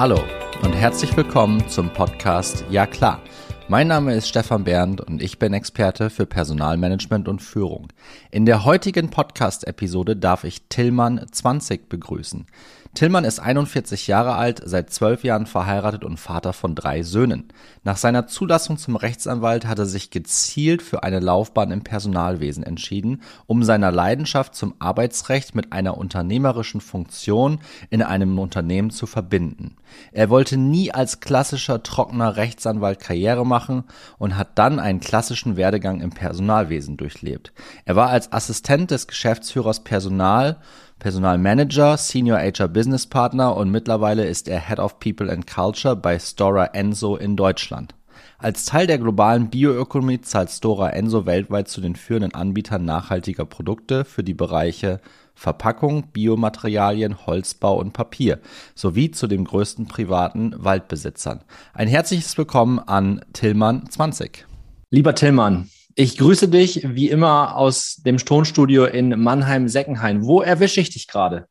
[0.00, 0.24] Hallo
[0.62, 3.20] und herzlich willkommen zum Podcast Ja klar.
[3.68, 7.88] Mein Name ist Stefan Bernd und ich bin Experte für Personalmanagement und Führung.
[8.30, 12.46] In der heutigen Podcast-Episode darf ich Tillmann 20 begrüßen.
[12.92, 17.52] Tillmann ist 41 Jahre alt, seit zwölf Jahren verheiratet und Vater von drei Söhnen.
[17.84, 23.22] Nach seiner Zulassung zum Rechtsanwalt hat er sich gezielt für eine Laufbahn im Personalwesen entschieden,
[23.46, 29.76] um seiner Leidenschaft zum Arbeitsrecht mit einer unternehmerischen Funktion in einem Unternehmen zu verbinden.
[30.10, 33.84] Er wollte nie als klassischer trockener Rechtsanwalt Karriere machen
[34.18, 37.52] und hat dann einen klassischen Werdegang im Personalwesen durchlebt.
[37.84, 40.58] Er war als Assistent des Geschäftsführers Personal
[41.00, 46.18] Personalmanager, Senior HR Business Partner und mittlerweile ist er Head of People and Culture bei
[46.18, 47.94] Stora Enso in Deutschland.
[48.38, 54.04] Als Teil der globalen Bioökonomie zahlt Stora Enso weltweit zu den führenden Anbietern nachhaltiger Produkte
[54.04, 55.00] für die Bereiche
[55.34, 58.38] Verpackung, Biomaterialien, Holzbau und Papier
[58.74, 61.40] sowie zu den größten privaten Waldbesitzern.
[61.72, 64.46] Ein herzliches Willkommen an Tillmann 20.
[64.90, 70.24] Lieber Tillmann, ich grüße dich wie immer aus dem Tonstudio in Mannheim-Seckenhain.
[70.24, 71.46] Wo erwische ich dich gerade?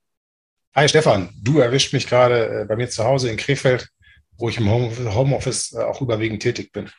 [0.75, 3.89] Hi Stefan, du erwischt mich gerade äh, bei mir zu Hause in Krefeld,
[4.37, 6.89] wo ich im Homeoffice äh, auch überwiegend tätig bin.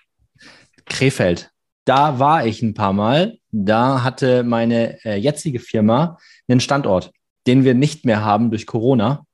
[0.87, 1.51] Krefeld,
[1.85, 3.39] da war ich ein paar Mal.
[3.53, 6.19] Da hatte meine äh, jetzige Firma
[6.49, 7.13] einen Standort,
[7.47, 9.25] den wir nicht mehr haben durch Corona.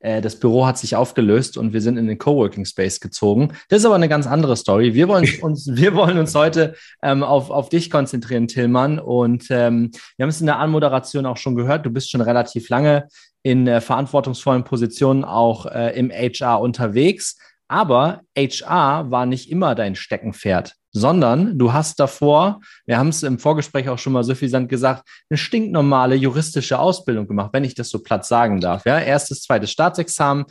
[0.00, 3.52] Äh, das Büro hat sich aufgelöst und wir sind in den Coworking Space gezogen.
[3.68, 4.94] Das ist aber eine ganz andere Story.
[4.94, 8.98] Wir wollen uns, wir wollen uns heute ähm, auf, auf dich konzentrieren, Tillmann.
[8.98, 11.86] Und ähm, wir haben es in der Anmoderation auch schon gehört.
[11.86, 13.08] Du bist schon relativ lange
[13.42, 17.38] in äh, verantwortungsvollen Positionen auch äh, im HR unterwegs.
[17.70, 23.38] Aber HR war nicht immer dein Steckenpferd sondern du hast davor, wir haben es im
[23.38, 27.90] Vorgespräch auch schon mal so viel gesagt, eine stinknormale juristische Ausbildung gemacht, wenn ich das
[27.90, 28.84] so platt sagen darf.
[28.86, 30.46] Ja, erstes, zweites Staatsexamen.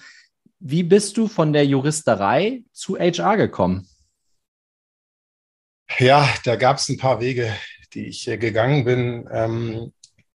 [0.60, 3.88] Wie bist du von der Juristerei zu HR gekommen?
[5.98, 7.54] Ja, da gab es ein paar Wege,
[7.94, 9.28] die ich gegangen bin.
[9.32, 9.92] Ähm,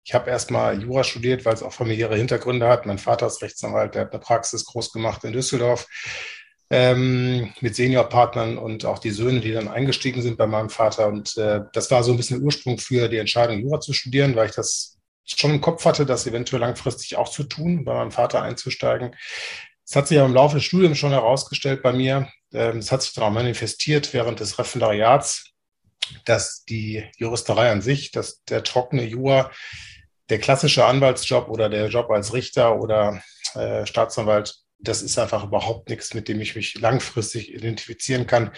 [0.04, 2.86] ich habe erstmal Jura studiert, weil es auch familiäre Hintergründe hat.
[2.86, 5.86] Mein Vater ist Rechtsanwalt, der hat eine Praxis groß gemacht in Düsseldorf
[6.72, 11.06] ähm, mit Seniorpartnern und auch die Söhne, die dann eingestiegen sind bei meinem Vater.
[11.06, 14.34] Und äh, das war so ein bisschen der Ursprung für die Entscheidung, Jura zu studieren,
[14.34, 14.96] weil ich das
[15.26, 19.14] schon im Kopf hatte, das eventuell langfristig auch zu tun, bei meinem Vater einzusteigen.
[19.86, 23.02] Es hat sich aber im Laufe des Studiums schon herausgestellt bei mir, ähm, es hat
[23.02, 25.50] sich dann auch manifestiert während des Referendariats,
[26.24, 29.50] dass die Juristerei an sich, dass der trockene Jura,
[30.30, 33.22] der klassische Anwaltsjob oder der Job als Richter oder
[33.54, 38.50] äh, Staatsanwalt das ist einfach überhaupt nichts, mit dem ich mich langfristig identifizieren kann.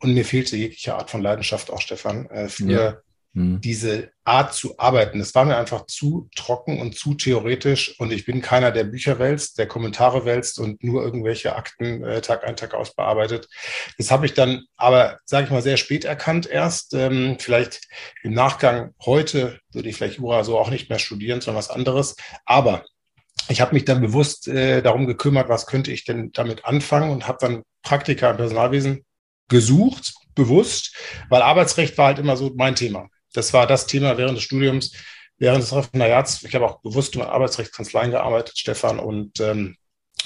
[0.00, 2.96] Und mir fehlte jegliche Art von Leidenschaft auch, Stefan, äh, für ja.
[3.34, 3.60] hm.
[3.60, 5.20] diese Art zu arbeiten.
[5.20, 7.98] Es war mir einfach zu trocken und zu theoretisch.
[8.00, 12.20] Und ich bin keiner, der Bücher wälzt, der Kommentare wälzt und nur irgendwelche Akten äh,
[12.20, 13.48] Tag ein, Tag aus bearbeitet.
[13.96, 16.94] Das habe ich dann aber, sage ich mal, sehr spät erkannt erst.
[16.94, 17.80] Ähm, vielleicht
[18.24, 22.16] im Nachgang heute würde ich vielleicht Jura so auch nicht mehr studieren, sondern was anderes.
[22.44, 22.84] Aber
[23.48, 27.28] ich habe mich dann bewusst äh, darum gekümmert, was könnte ich denn damit anfangen und
[27.28, 29.04] habe dann Praktika im Personalwesen
[29.48, 30.96] gesucht, bewusst,
[31.28, 33.08] weil Arbeitsrecht war halt immer so mein Thema.
[33.32, 34.92] Das war das Thema während des Studiums,
[35.38, 36.42] während des Referendariats.
[36.44, 39.76] Ich habe auch bewusst in Arbeitsrechtskanzleien gearbeitet, Stefan, und ähm,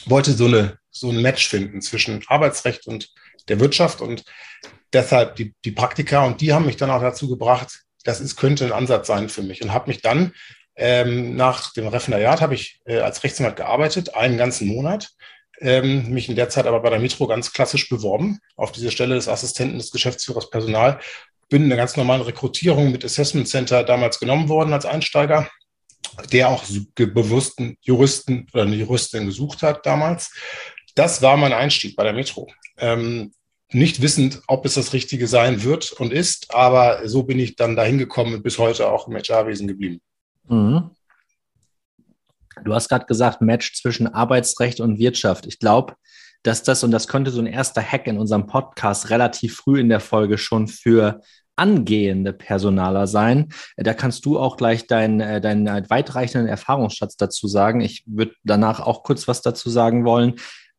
[0.05, 3.11] wollte so, eine, so ein Match finden zwischen Arbeitsrecht und
[3.49, 4.25] der Wirtschaft und
[4.93, 8.65] deshalb die, die Praktika und die haben mich dann auch dazu gebracht, das ist, könnte
[8.65, 10.33] ein Ansatz sein für mich und habe mich dann
[10.77, 15.11] ähm, nach dem Referendariat habe ich äh, als Rechtsanwalt gearbeitet, einen ganzen Monat.
[15.59, 19.15] Ähm, mich in der Zeit aber bei der Metro ganz klassisch beworben auf diese Stelle
[19.15, 21.01] des Assistenten des Geschäftsführers Personal.
[21.49, 25.49] Bin in einer ganz normalen Rekrutierung mit Assessment Center damals genommen worden als Einsteiger,
[26.31, 30.31] der auch bewussten Juristen oder eine Juristin gesucht hat damals.
[30.95, 32.51] Das war mein Einstieg bei der Metro.
[32.77, 33.33] Ähm,
[33.73, 37.77] nicht wissend, ob es das Richtige sein wird und ist, aber so bin ich dann
[37.77, 40.01] dahin gekommen und bis heute auch im HR-Wesen geblieben.
[40.49, 40.91] Mhm.
[42.65, 45.47] Du hast gerade gesagt, Match zwischen Arbeitsrecht und Wirtschaft.
[45.47, 45.95] Ich glaube,
[46.43, 49.89] dass das, und das könnte so ein erster Hack in unserem Podcast relativ früh in
[49.89, 51.21] der Folge schon für
[51.57, 53.49] angehende Personaler sein.
[53.77, 57.81] Da kannst du auch gleich äh, deinen weitreichenden Erfahrungsschatz dazu sagen.
[57.81, 60.35] Ich würde danach auch kurz was dazu sagen wollen.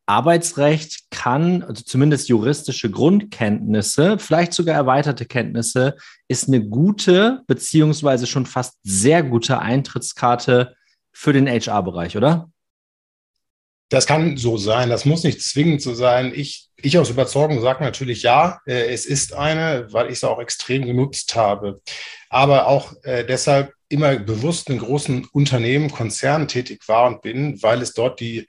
[0.08, 5.96] Arbeitsrecht kann, also zumindest juristische Grundkenntnisse, vielleicht sogar erweiterte Kenntnisse,
[6.28, 10.74] ist eine gute beziehungsweise schon fast sehr gute Eintrittskarte
[11.12, 12.50] für den HR-Bereich, oder?
[13.90, 14.90] Das kann so sein.
[14.90, 16.32] Das muss nicht zwingend so sein.
[16.34, 20.40] Ich, ich aus Überzeugung sage natürlich ja, äh, es ist eine, weil ich es auch
[20.40, 21.80] extrem genutzt habe.
[22.28, 27.80] Aber auch äh, deshalb immer bewusst in großen Unternehmen, Konzernen tätig war und bin, weil
[27.80, 28.46] es dort die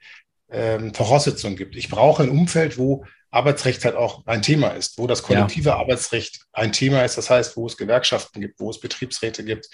[0.50, 1.76] ähm, Voraussetzungen gibt.
[1.76, 5.76] Ich brauche ein Umfeld, wo Arbeitsrecht halt auch ein Thema ist, wo das kollektive ja.
[5.76, 9.68] Arbeitsrecht ein Thema ist, das heißt, wo es Gewerkschaften gibt, wo es Betriebsräte gibt,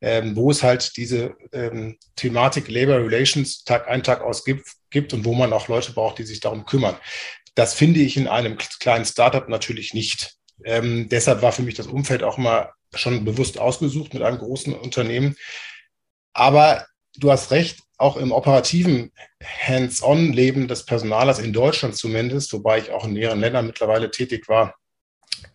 [0.00, 5.12] ähm, wo es halt diese ähm, Thematik Labor Relations Tag ein, Tag aus gibt, gibt
[5.12, 6.96] und wo man auch Leute braucht, die sich darum kümmern.
[7.56, 10.36] Das finde ich in einem kleinen Startup natürlich nicht.
[10.64, 14.72] Ähm, deshalb war für mich das Umfeld auch mal schon bewusst ausgesucht mit einem großen
[14.72, 15.36] Unternehmen.
[16.32, 16.86] Aber
[17.16, 19.12] du hast recht, auch im operativen
[19.42, 24.74] Hands-on-Leben des Personalers in Deutschland zumindest, wobei ich auch in mehreren Ländern mittlerweile tätig war,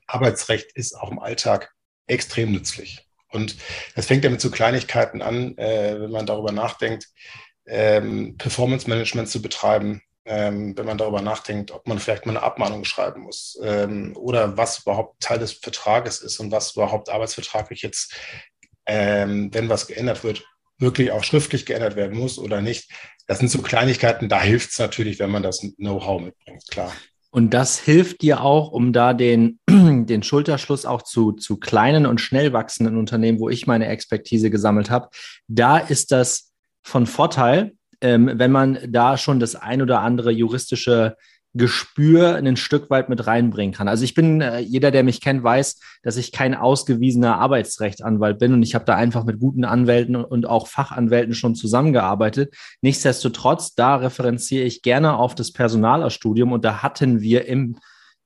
[0.05, 1.73] Arbeitsrecht ist auch im Alltag
[2.07, 3.07] extrem nützlich.
[3.31, 3.57] Und
[3.95, 7.07] das fängt ja mit so Kleinigkeiten an, äh, wenn man darüber nachdenkt,
[7.65, 12.85] ähm, Performance-Management zu betreiben, ähm, wenn man darüber nachdenkt, ob man vielleicht mal eine Abmahnung
[12.85, 18.15] schreiben muss ähm, oder was überhaupt Teil des Vertrages ist und was überhaupt arbeitsvertraglich jetzt,
[18.85, 20.45] ähm, wenn was geändert wird,
[20.77, 22.91] wirklich auch schriftlich geändert werden muss oder nicht.
[23.27, 26.91] Das sind so Kleinigkeiten, da hilft es natürlich, wenn man das Know-how mitbringt, klar.
[27.31, 32.21] Und das hilft dir auch, um da den, den Schulterschluss auch zu, zu kleinen und
[32.21, 35.09] schnell wachsenden Unternehmen, wo ich meine Expertise gesammelt habe.
[35.47, 41.17] Da ist das von Vorteil, ähm, wenn man da schon das ein oder andere juristische
[41.57, 43.87] Gespür ein Stück weit mit reinbringen kann.
[43.87, 48.53] Also ich bin, äh, jeder, der mich kennt, weiß, dass ich kein ausgewiesener Arbeitsrechtsanwalt bin
[48.53, 52.53] und ich habe da einfach mit guten Anwälten und auch Fachanwälten schon zusammengearbeitet.
[52.81, 57.77] Nichtsdestotrotz, da referenziere ich gerne auf das Personalerstudium und da hatten wir im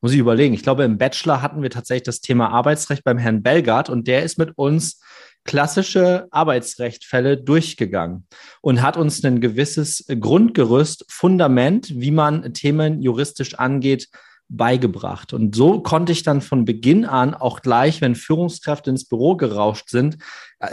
[0.02, 0.54] muss ich überlegen.
[0.54, 4.24] Ich glaube, im Bachelor hatten wir tatsächlich das Thema Arbeitsrecht beim Herrn Belgard und der
[4.24, 5.02] ist mit uns
[5.46, 8.28] klassische Arbeitsrechtfälle durchgegangen
[8.62, 14.10] und hat uns ein gewisses Grundgerüst, Fundament, wie man Themen juristisch angeht,
[14.50, 15.32] beigebracht.
[15.32, 19.90] Und so konnte ich dann von Beginn an auch gleich, wenn Führungskräfte ins Büro gerauscht
[19.90, 20.18] sind,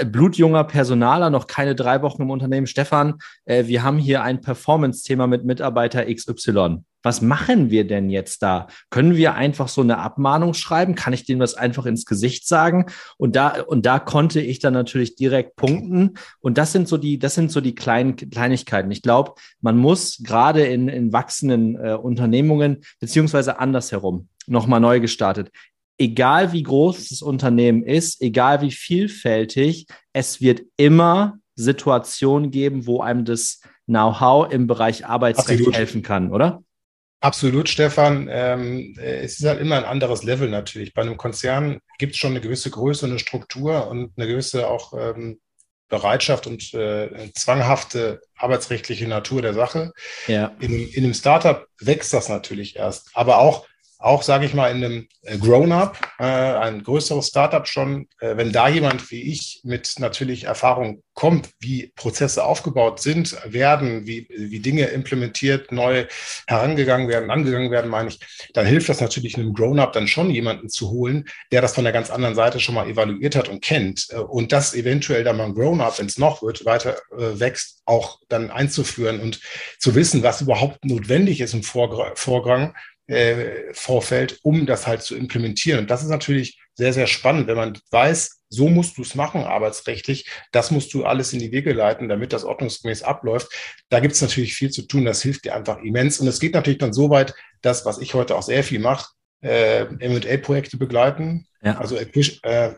[0.04, 5.26] blutjunger Personaler, noch keine drei Wochen im Unternehmen, Stefan, äh, wir haben hier ein Performance-Thema
[5.26, 8.66] mit Mitarbeiter XY was machen wir denn jetzt da?
[8.90, 10.96] Können wir einfach so eine Abmahnung schreiben?
[10.96, 12.86] Kann ich denen was einfach ins Gesicht sagen?
[13.16, 16.14] Und da, und da konnte ich dann natürlich direkt punkten.
[16.40, 18.90] Und das sind so die, das sind so die kleinen Kleinigkeiten.
[18.90, 25.52] Ich glaube, man muss gerade in, in wachsenden äh, Unternehmungen, beziehungsweise andersherum, nochmal neu gestartet.
[25.98, 33.00] Egal wie groß das Unternehmen ist, egal wie vielfältig, es wird immer Situationen geben, wo
[33.00, 35.76] einem das Know-how im Bereich Arbeitsrecht Absolut.
[35.76, 36.62] helfen kann, oder?
[37.20, 38.28] Absolut, Stefan.
[38.30, 40.92] Ähm, es ist halt immer ein anderes Level natürlich.
[40.92, 44.92] Bei einem Konzern gibt es schon eine gewisse Größe, eine Struktur und eine gewisse auch
[44.92, 45.40] ähm,
[45.88, 49.92] Bereitschaft und äh, zwanghafte arbeitsrechtliche Natur der Sache.
[50.26, 50.52] Ja.
[50.60, 53.10] In, in einem Startup wächst das natürlich erst.
[53.14, 53.66] Aber auch
[53.98, 58.52] auch, sage ich mal, in einem äh, Grown-up, äh, ein größeres Startup schon, äh, wenn
[58.52, 64.60] da jemand wie ich mit natürlich Erfahrung kommt, wie Prozesse aufgebaut sind, werden, wie, wie
[64.60, 66.06] Dinge implementiert, neu
[66.46, 68.20] herangegangen werden, angegangen werden, meine ich,
[68.52, 71.92] dann hilft das natürlich einem Grown-up dann schon jemanden zu holen, der das von der
[71.94, 75.46] ganz anderen Seite schon mal evaluiert hat und kennt äh, und das eventuell dann mal
[75.46, 79.40] ein Grown-up, wenn es noch wird, weiter äh, wächst, auch dann einzuführen und
[79.78, 82.74] zu wissen, was überhaupt notwendig ist im Vorgang
[83.06, 85.80] äh, Vorfeld, um das halt zu implementieren.
[85.80, 89.42] Und das ist natürlich sehr, sehr spannend, wenn man weiß, so musst du es machen,
[89.42, 90.28] arbeitsrechtlich.
[90.52, 93.48] Das musst du alles in die Wege leiten, damit das ordnungsgemäß abläuft.
[93.88, 95.04] Da gibt es natürlich viel zu tun.
[95.04, 96.20] Das hilft dir einfach immens.
[96.20, 99.08] Und es geht natürlich dann so weit, dass, was ich heute auch sehr viel mache,
[99.42, 101.78] äh, M&A-Projekte begleiten, ja.
[101.78, 102.74] also äh,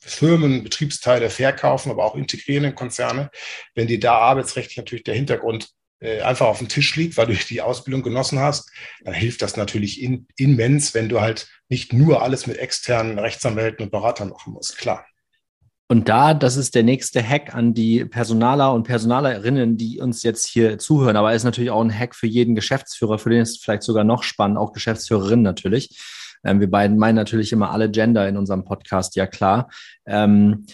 [0.00, 3.30] Firmen, Betriebsteile verkaufen, aber auch integrieren in Konzerne.
[3.74, 7.60] Wenn dir da arbeitsrechtlich natürlich der Hintergrund einfach auf dem Tisch liegt, weil du die
[7.60, 8.70] Ausbildung genossen hast,
[9.02, 13.84] dann hilft das natürlich in, immens, wenn du halt nicht nur alles mit externen Rechtsanwälten
[13.84, 15.04] und Beratern machen musst, klar.
[15.90, 20.46] Und da, das ist der nächste Hack an die Personaler und Personalerinnen, die uns jetzt
[20.46, 21.16] hier zuhören.
[21.16, 24.04] Aber ist natürlich auch ein Hack für jeden Geschäftsführer, für den ist es vielleicht sogar
[24.04, 25.98] noch spannend, auch Geschäftsführerinnen natürlich.
[26.44, 29.70] Ähm, wir beiden meinen natürlich immer alle Gender in unserem Podcast, ja klar.
[30.06, 30.66] Ähm,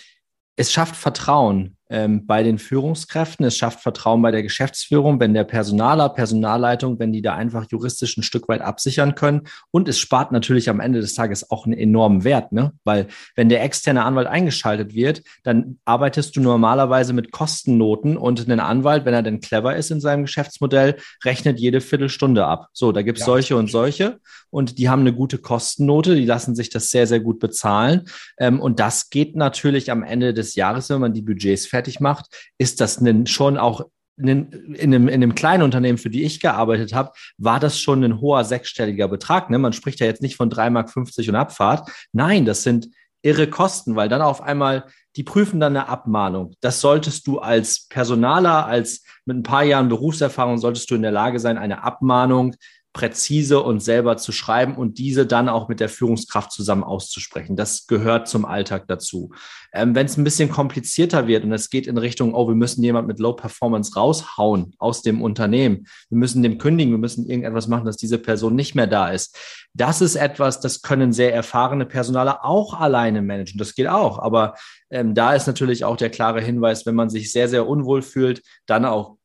[0.57, 5.45] es schafft Vertrauen ähm, bei den Führungskräften, es schafft Vertrauen bei der Geschäftsführung, wenn der
[5.45, 9.43] Personaler, Personalleitung, wenn die da einfach juristisch ein Stück weit absichern können.
[9.71, 12.73] Und es spart natürlich am Ende des Tages auch einen enormen Wert, ne?
[12.85, 18.61] Weil wenn der externe Anwalt eingeschaltet wird, dann arbeitest du normalerweise mit Kostennoten und ein
[18.61, 22.69] Anwalt, wenn er denn clever ist in seinem Geschäftsmodell, rechnet jede Viertelstunde ab.
[22.73, 23.27] So, da gibt's ja.
[23.27, 24.21] solche und solche
[24.55, 28.03] und die haben eine gute Kostennote, die lassen sich das sehr, sehr gut bezahlen.
[28.39, 32.27] Ähm, und das geht natürlich am Ende des Jahres, wenn man die Budgets fertig macht,
[32.57, 37.11] ist das schon auch in einem, in einem kleinen Unternehmen, für die ich gearbeitet habe,
[37.37, 39.51] war das schon ein hoher sechsstelliger Betrag.
[39.51, 39.59] Ne?
[39.59, 41.91] Man spricht ja jetzt nicht von 3,50 Mark und Abfahrt.
[42.13, 42.91] Nein, das sind
[43.23, 44.85] irre Kosten, weil dann auf einmal,
[45.17, 46.55] die prüfen dann eine Abmahnung.
[46.61, 51.11] Das solltest du als Personaler, als mit ein paar Jahren Berufserfahrung, solltest du in der
[51.11, 52.55] Lage sein, eine Abmahnung
[52.95, 57.57] präzise und selber zu schreiben und diese dann auch mit der Führungskraft zusammen auszusprechen.
[57.57, 59.33] Das gehört zum Alltag dazu.
[59.73, 62.85] Ähm, Wenn es ein bisschen komplizierter wird und es geht in Richtung, oh, wir müssen
[62.85, 67.67] jemand mit Low Performance raushauen aus dem Unternehmen, wir müssen dem kündigen, wir müssen irgendetwas
[67.67, 69.37] machen, dass diese Person nicht mehr da ist.
[69.75, 73.59] Das ist etwas, das können sehr erfahrene Personale auch alleine managen.
[73.59, 74.21] Das geht auch.
[74.21, 74.55] Aber
[74.91, 78.41] ähm, da ist natürlich auch der klare Hinweis, wenn man sich sehr, sehr unwohl fühlt,
[78.67, 79.17] dann auch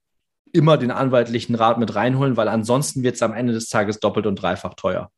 [0.53, 4.25] immer den anwaltlichen Rat mit reinholen, weil ansonsten wird es am Ende des Tages doppelt
[4.25, 5.11] und dreifach teuer.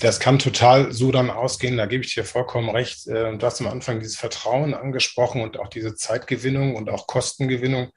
[0.00, 3.06] Das kann total so dann ausgehen, da gebe ich dir vollkommen recht.
[3.06, 7.90] Äh, du hast am Anfang dieses Vertrauen angesprochen und auch diese Zeitgewinnung und auch Kostengewinnung.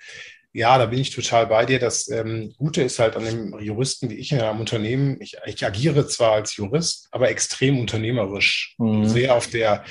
[0.51, 1.79] Ja, da bin ich total bei dir.
[1.79, 5.65] Das ähm, Gute ist halt an dem Juristen wie ich in einem Unternehmen, ich, ich
[5.65, 8.75] agiere zwar als Jurist, aber extrem unternehmerisch.
[8.77, 9.07] Mhm.
[9.07, 9.85] Sehr auf der,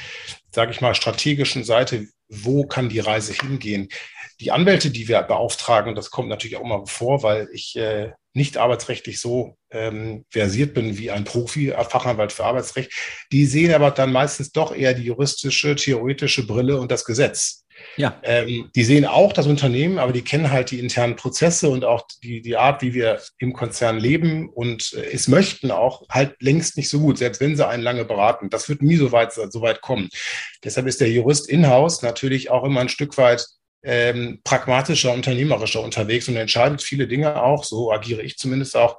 [0.50, 3.88] sage ich mal, strategischen Seite, wo kann die Reise hingehen?
[4.40, 8.56] Die Anwälte, die wir beauftragen, das kommt natürlich auch mal vor, weil ich äh, nicht
[8.56, 12.92] arbeitsrechtlich so ähm, versiert bin wie ein Profi, Fachanwalt für Arbeitsrecht,
[13.32, 17.64] die sehen aber dann meistens doch eher die juristische, theoretische Brille und das Gesetz.
[17.96, 18.20] Ja.
[18.22, 22.06] Ähm, die sehen auch das Unternehmen, aber die kennen halt die internen Prozesse und auch
[22.22, 26.76] die, die Art, wie wir im Konzern leben und äh, es möchten auch halt längst
[26.76, 28.50] nicht so gut, selbst wenn sie einen lange beraten.
[28.50, 30.08] Das wird nie so weit, so weit kommen.
[30.62, 33.44] Deshalb ist der Jurist in-house natürlich auch immer ein Stück weit
[33.82, 38.98] ähm, pragmatischer, unternehmerischer unterwegs und entscheidet viele Dinge auch, so agiere ich zumindest auch,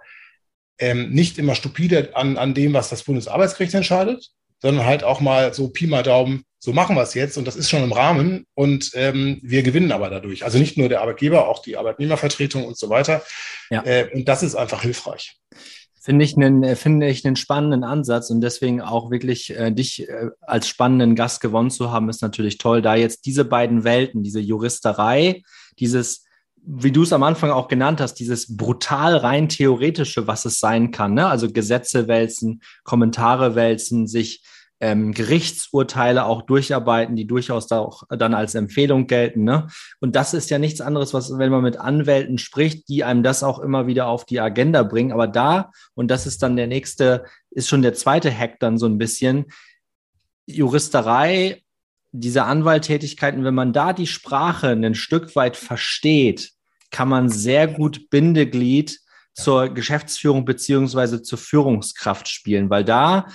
[0.80, 4.30] ähm, nicht immer stupide an, an dem, was das Bundesarbeitsgericht entscheidet,
[4.62, 7.56] sondern halt auch mal so Pi mal Daumen, so machen wir es jetzt und das
[7.56, 10.44] ist schon im Rahmen und ähm, wir gewinnen aber dadurch.
[10.44, 13.24] Also nicht nur der Arbeitgeber, auch die Arbeitnehmervertretung und so weiter.
[13.70, 13.84] Ja.
[13.86, 15.38] Äh, und das ist einfach hilfreich.
[16.02, 20.30] Finde ich, einen, finde ich einen spannenden Ansatz und deswegen auch wirklich äh, dich äh,
[20.42, 24.40] als spannenden Gast gewonnen zu haben, ist natürlich toll, da jetzt diese beiden Welten, diese
[24.40, 25.44] Juristerei,
[25.78, 26.26] dieses
[26.62, 30.92] wie du es am Anfang auch genannt hast, dieses brutal rein theoretische, was es sein
[30.92, 31.28] kann, ne?
[31.28, 34.44] also Gesetze wälzen, Kommentare wälzen, sich
[34.82, 39.44] ähm, Gerichtsurteile auch durcharbeiten, die durchaus da auch dann als Empfehlung gelten.
[39.44, 39.68] Ne?
[40.00, 43.44] Und das ist ja nichts anderes, was, wenn man mit Anwälten spricht, die einem das
[43.44, 45.12] auch immer wieder auf die Agenda bringen.
[45.12, 48.86] Aber da, und das ist dann der nächste, ist schon der zweite Hack dann so
[48.86, 49.46] ein bisschen,
[50.46, 51.62] Juristerei,
[52.12, 56.52] diese Anwalttätigkeiten, wenn man da die Sprache ein Stück weit versteht,
[56.90, 59.00] kann man sehr gut Bindeglied
[59.34, 63.28] zur Geschäftsführung beziehungsweise zur Führungskraft spielen, weil da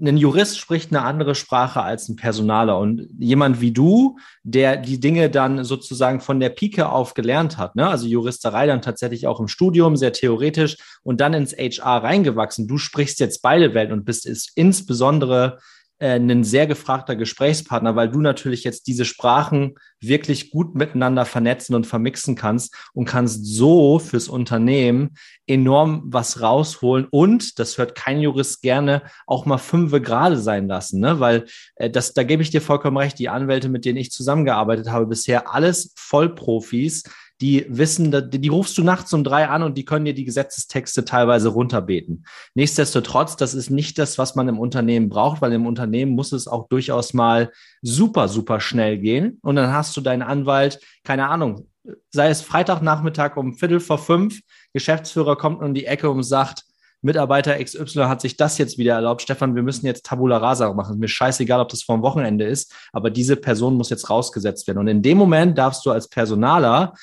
[0.00, 4.98] ein Jurist spricht eine andere Sprache als ein Personaler und jemand wie du, der die
[4.98, 7.88] Dinge dann sozusagen von der Pike auf gelernt hat, ne?
[7.88, 12.66] also Juristerei dann tatsächlich auch im Studium, sehr theoretisch und dann ins HR reingewachsen.
[12.66, 15.58] Du sprichst jetzt beide Welten und bist ist insbesondere
[16.02, 21.76] äh, ein sehr gefragter Gesprächspartner, weil du natürlich jetzt diese Sprachen wirklich gut miteinander vernetzen
[21.76, 25.10] und vermixen kannst und kannst so fürs Unternehmen
[25.46, 30.98] enorm was rausholen und, das hört kein Jurist gerne, auch mal fünfe gerade sein lassen,
[30.98, 31.20] ne?
[31.20, 31.44] weil
[31.76, 35.06] äh, das, da gebe ich dir vollkommen recht, die Anwälte, mit denen ich zusammengearbeitet habe,
[35.06, 37.04] bisher alles Vollprofis,
[37.42, 40.24] die wissen, die, die rufst du nachts um drei an und die können dir die
[40.24, 42.24] Gesetzestexte teilweise runterbeten.
[42.54, 46.46] Nichtsdestotrotz, das ist nicht das, was man im Unternehmen braucht, weil im Unternehmen muss es
[46.46, 47.50] auch durchaus mal
[47.82, 49.40] super, super schnell gehen.
[49.42, 51.66] Und dann hast du deinen Anwalt, keine Ahnung,
[52.10, 54.40] sei es Freitagnachmittag um Viertel vor fünf,
[54.72, 56.62] Geschäftsführer kommt um die Ecke und sagt,
[57.04, 59.22] Mitarbeiter XY hat sich das jetzt wieder erlaubt.
[59.22, 61.00] Stefan, wir müssen jetzt Tabula Rasa machen.
[61.00, 64.78] Mir scheißegal, ob das vor Wochenende ist, aber diese Person muss jetzt rausgesetzt werden.
[64.78, 66.94] Und in dem Moment darfst du als Personaler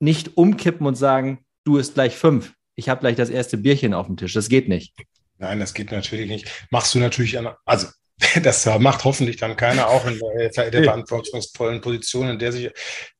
[0.00, 2.54] nicht umkippen und sagen, du ist gleich fünf.
[2.74, 4.34] Ich habe gleich das erste Bierchen auf dem Tisch.
[4.34, 4.94] Das geht nicht.
[5.38, 6.66] Nein, das geht natürlich nicht.
[6.70, 7.88] Machst du natürlich an, also
[8.42, 12.70] das macht hoffentlich dann keiner auch in der, der verantwortungsvollen Position, in der sich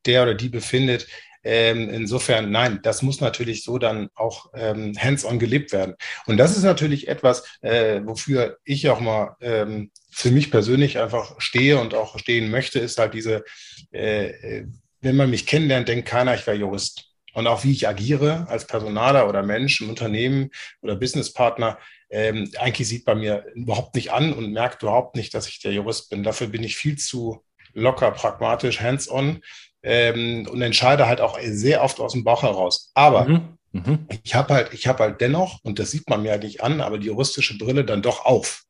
[0.07, 1.07] der oder die befindet.
[1.45, 5.95] Ähm, insofern, nein, das muss natürlich so dann auch ähm, hands-on gelebt werden.
[6.27, 11.41] Und das ist natürlich etwas, äh, wofür ich auch mal ähm, für mich persönlich einfach
[11.41, 13.45] stehe und auch stehen möchte, ist halt diese
[13.93, 14.67] äh, äh
[15.01, 17.05] wenn man mich kennenlernt, denkt keiner, ich wäre Jurist.
[17.35, 20.51] Und auch wie ich agiere als Personaler oder Mensch im Unternehmen
[20.81, 21.79] oder Businesspartner,
[22.11, 25.73] ähm, eigentlich sieht bei mir überhaupt nicht an und merkt überhaupt nicht, dass ich der
[25.73, 26.23] Jurist bin.
[26.23, 29.41] Dafür bin ich viel zu locker, pragmatisch, hands-on
[29.83, 32.91] ähm, und entscheide halt auch sehr oft aus dem Bauch heraus.
[32.95, 33.59] Aber mhm.
[33.73, 34.09] Mhm.
[34.25, 36.81] ich habe halt, ich habe halt dennoch, und das sieht man mir halt nicht an,
[36.81, 38.65] aber die juristische Brille dann doch auf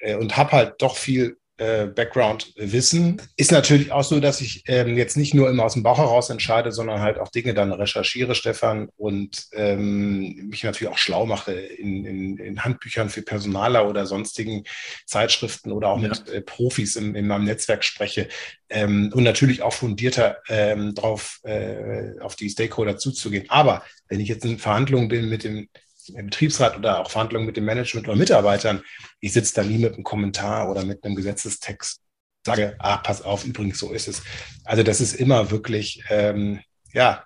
[0.00, 3.20] äh, und habe halt doch viel Background wissen.
[3.36, 6.30] Ist natürlich auch so, dass ich ähm, jetzt nicht nur immer aus dem Bauch heraus
[6.30, 11.52] entscheide, sondern halt auch Dinge dann recherchiere, Stefan, und ähm, mich natürlich auch schlau mache
[11.52, 14.64] in, in, in, Handbüchern für Personaler oder sonstigen
[15.06, 16.08] Zeitschriften oder auch ja.
[16.08, 18.28] mit äh, Profis in, in, meinem Netzwerk spreche
[18.68, 23.46] ähm, und natürlich auch fundierter ähm, drauf äh, auf die Stakeholder zuzugehen.
[23.48, 25.68] Aber wenn ich jetzt in Verhandlungen bin mit dem
[26.14, 28.82] im Betriebsrat oder auch Verhandlungen mit dem Management oder Mitarbeitern,
[29.20, 32.00] ich sitze da nie mit einem Kommentar oder mit einem Gesetzestext,
[32.44, 34.22] sage, ah, pass auf, übrigens, so ist es.
[34.64, 36.60] Also das ist immer wirklich, ähm,
[36.92, 37.24] ja,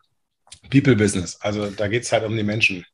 [0.71, 1.39] People Business.
[1.41, 2.85] Also da geht es halt um die Menschen.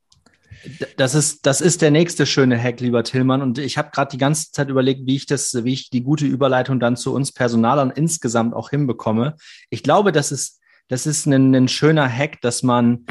[0.97, 3.41] Das ist, das ist der nächste schöne Hack, lieber Tillmann.
[3.41, 6.25] Und ich habe gerade die ganze Zeit überlegt, wie ich das, wie ich die gute
[6.25, 9.35] Überleitung dann zu uns Personalern insgesamt auch hinbekomme.
[9.69, 13.05] Ich glaube, das ist, das ist ein, ein schöner Hack, dass man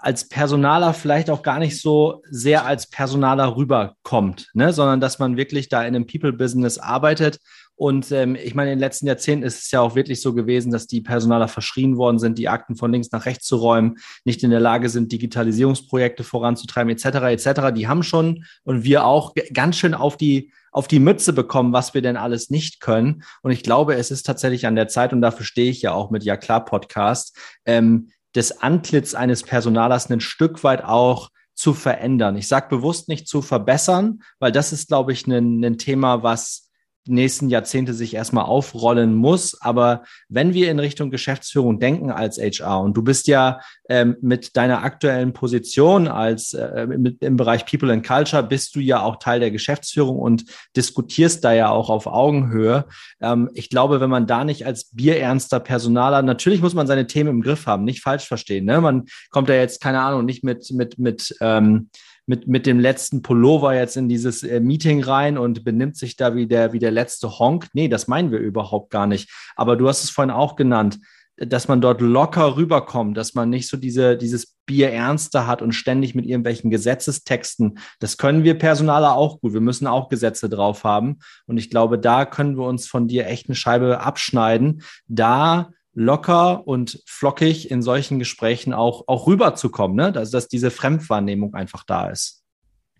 [0.00, 4.72] als Personaler vielleicht auch gar nicht so sehr als Personaler rüberkommt, ne?
[4.72, 7.38] sondern dass man wirklich da in einem People-Business arbeitet.
[7.76, 10.70] Und ähm, ich meine, in den letzten Jahrzehnten ist es ja auch wirklich so gewesen,
[10.70, 14.42] dass die Personaler verschrien worden sind, die Akten von links nach rechts zu räumen, nicht
[14.42, 17.04] in der Lage sind, Digitalisierungsprojekte voranzutreiben, etc.
[17.06, 17.74] etc.
[17.74, 21.94] Die haben schon und wir auch ganz schön auf die auf die Mütze bekommen, was
[21.94, 23.24] wir denn alles nicht können.
[23.42, 26.12] Und ich glaube, es ist tatsächlich an der Zeit, und dafür stehe ich ja auch
[26.12, 32.36] mit Ja klar Podcast, ähm, das Antlitz eines Personalers ein Stück weit auch zu verändern.
[32.36, 36.69] Ich sage bewusst nicht zu verbessern, weil das ist, glaube ich, ein, ein Thema, was
[37.06, 39.60] nächsten Jahrzehnte sich erstmal aufrollen muss.
[39.60, 44.56] Aber wenn wir in Richtung Geschäftsführung denken als HR und du bist ja ähm, mit
[44.56, 49.16] deiner aktuellen Position als äh, mit, im Bereich People and Culture bist du ja auch
[49.16, 50.44] Teil der Geschäftsführung und
[50.76, 52.84] diskutierst da ja auch auf Augenhöhe.
[53.20, 57.30] Ähm, ich glaube, wenn man da nicht als bierernster Personaler, natürlich muss man seine Themen
[57.30, 58.64] im Griff haben, nicht falsch verstehen.
[58.64, 58.80] Ne?
[58.80, 61.90] Man kommt ja jetzt keine Ahnung nicht mit mit mit ähm,
[62.30, 66.36] mit, mit dem letzten Pullover jetzt in dieses äh, Meeting rein und benimmt sich da
[66.36, 67.66] wie der, wie der letzte Honk.
[67.72, 69.28] Nee, das meinen wir überhaupt gar nicht.
[69.56, 71.00] Aber du hast es vorhin auch genannt,
[71.36, 75.72] dass man dort locker rüberkommt, dass man nicht so diese, dieses Bier ernster hat und
[75.72, 77.78] ständig mit irgendwelchen Gesetzestexten.
[77.98, 79.52] Das können wir Personaler auch gut.
[79.52, 81.18] Wir müssen auch Gesetze drauf haben.
[81.46, 84.82] Und ich glaube, da können wir uns von dir echt eine Scheibe abschneiden.
[85.08, 90.12] Da locker und flockig in solchen Gesprächen auch, auch rüberzukommen, ne?
[90.12, 92.42] dass, dass diese Fremdwahrnehmung einfach da ist.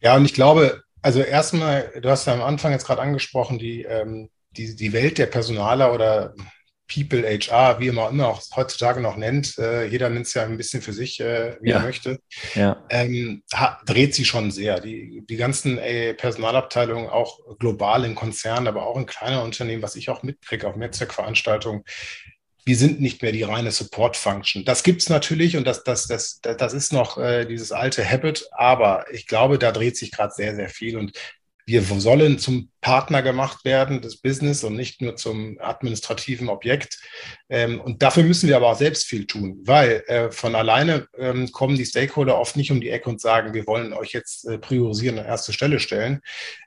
[0.01, 3.83] Ja, und ich glaube, also erstmal, du hast ja am Anfang jetzt gerade angesprochen, die,
[3.83, 6.35] ähm, die, die Welt der Personaler oder
[6.93, 10.57] People, HR, wie man immer auch heutzutage noch nennt, äh, jeder nennt es ja ein
[10.57, 11.77] bisschen für sich, äh, wie ja.
[11.77, 12.19] er möchte,
[12.55, 12.85] ja.
[12.91, 13.45] ähm,
[13.87, 14.81] dreht sich schon sehr.
[14.81, 19.95] Die, die ganzen ey, Personalabteilungen, auch global in Konzernen, aber auch in kleinen Unternehmen, was
[19.95, 21.85] ich auch mitkriege auf Netzwerkveranstaltungen,
[22.65, 24.65] wir sind nicht mehr die reine Support-Function.
[24.65, 28.49] Das gibt es natürlich und das, das, das, das ist noch äh, dieses alte Habit,
[28.53, 31.13] aber ich glaube, da dreht sich gerade sehr, sehr viel und
[31.71, 36.99] wir sollen zum Partner gemacht werden des Business und nicht nur zum administrativen Objekt.
[37.49, 41.53] Ähm, und dafür müssen wir aber auch selbst viel tun, weil äh, von alleine ähm,
[41.53, 44.59] kommen die Stakeholder oft nicht um die Ecke und sagen, wir wollen euch jetzt äh,
[44.59, 46.23] priorisieren an erste Stelle stellen.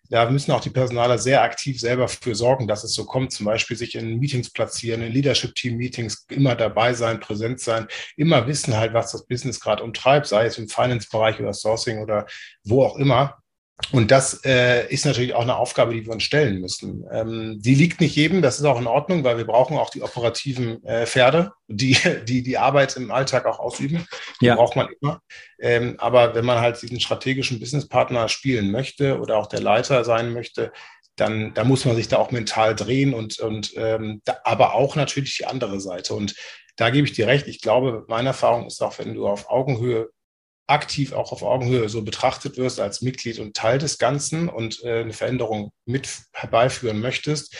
[0.10, 3.34] Da müssen auch die Personaler sehr aktiv selber für sorgen, dass es so kommt.
[3.34, 8.78] Zum Beispiel sich in Meetings platzieren, in Leadership-Team-Meetings immer dabei sein, präsent sein, immer wissen
[8.78, 12.26] halt, was das Business gerade umtreibt, sei es im Finance-Bereich oder Sourcing oder
[12.64, 13.43] wo auch immer.
[13.92, 17.06] Und das äh, ist natürlich auch eine Aufgabe, die wir uns stellen müssen.
[17.12, 20.04] Ähm, die liegt nicht jedem, das ist auch in Ordnung, weil wir brauchen auch die
[20.04, 24.08] operativen äh, Pferde, die, die die Arbeit im Alltag auch ausüben.
[24.42, 24.56] Die ja.
[24.56, 25.22] braucht man immer.
[25.60, 30.34] Ähm, aber wenn man halt diesen strategischen Businesspartner spielen möchte oder auch der Leiter sein
[30.34, 30.72] möchte,
[31.16, 34.96] dann, dann muss man sich da auch mental drehen und, und ähm, da, aber auch
[34.96, 36.14] natürlich die andere Seite.
[36.14, 36.36] Und
[36.76, 37.48] da gebe ich dir recht.
[37.48, 40.10] Ich glaube, meine Erfahrung ist auch, wenn du auf Augenhöhe
[40.68, 45.02] aktiv auch auf Augenhöhe so betrachtet wirst als Mitglied und Teil des Ganzen und äh,
[45.02, 47.56] eine Veränderung mit herbeiführen möchtest,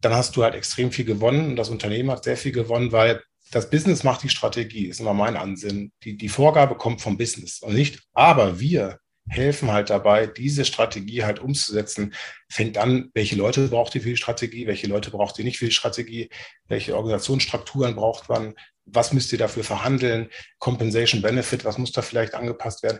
[0.00, 3.22] dann hast du halt extrem viel gewonnen und das Unternehmen hat sehr viel gewonnen, weil
[3.50, 5.92] das Business macht die Strategie, ist immer mein Ansinn.
[6.04, 11.24] Die, die Vorgabe kommt vom Business und nicht, aber wir helfen halt dabei, diese Strategie
[11.24, 12.14] halt umzusetzen.
[12.48, 15.66] Fängt an, welche Leute braucht ihr für die Strategie, welche Leute braucht ihr nicht für
[15.66, 16.30] die Strategie,
[16.66, 18.54] welche Organisationsstrukturen braucht man,
[18.92, 22.98] was müsst ihr dafür verhandeln, Compensation Benefit, was muss da vielleicht angepasst werden.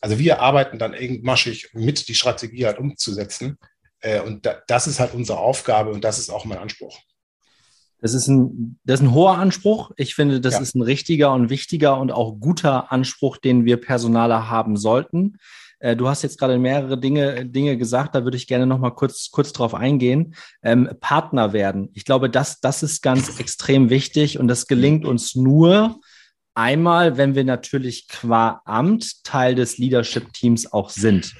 [0.00, 3.58] Also wir arbeiten dann engmaschig mit, die Strategie halt umzusetzen.
[4.00, 6.98] Äh, und das ist halt unsere Aufgabe und das ist auch mein Anspruch.
[8.00, 9.92] Das ist ein, das ist ein hoher Anspruch.
[9.96, 10.60] Ich finde, das ja.
[10.60, 15.38] ist ein richtiger und wichtiger und auch guter Anspruch, den wir Personaler haben sollten.
[15.84, 18.90] Äh, du hast jetzt gerade mehrere Dinge, Dinge gesagt, da würde ich gerne noch mal
[18.90, 20.34] kurz, kurz drauf eingehen.
[20.62, 21.90] Ähm, Partner werden.
[21.92, 26.00] Ich glaube, das, das ist ganz extrem wichtig und das gelingt uns nur
[26.54, 31.34] einmal, wenn wir natürlich qua Amt Teil des Leadership-Teams auch sind.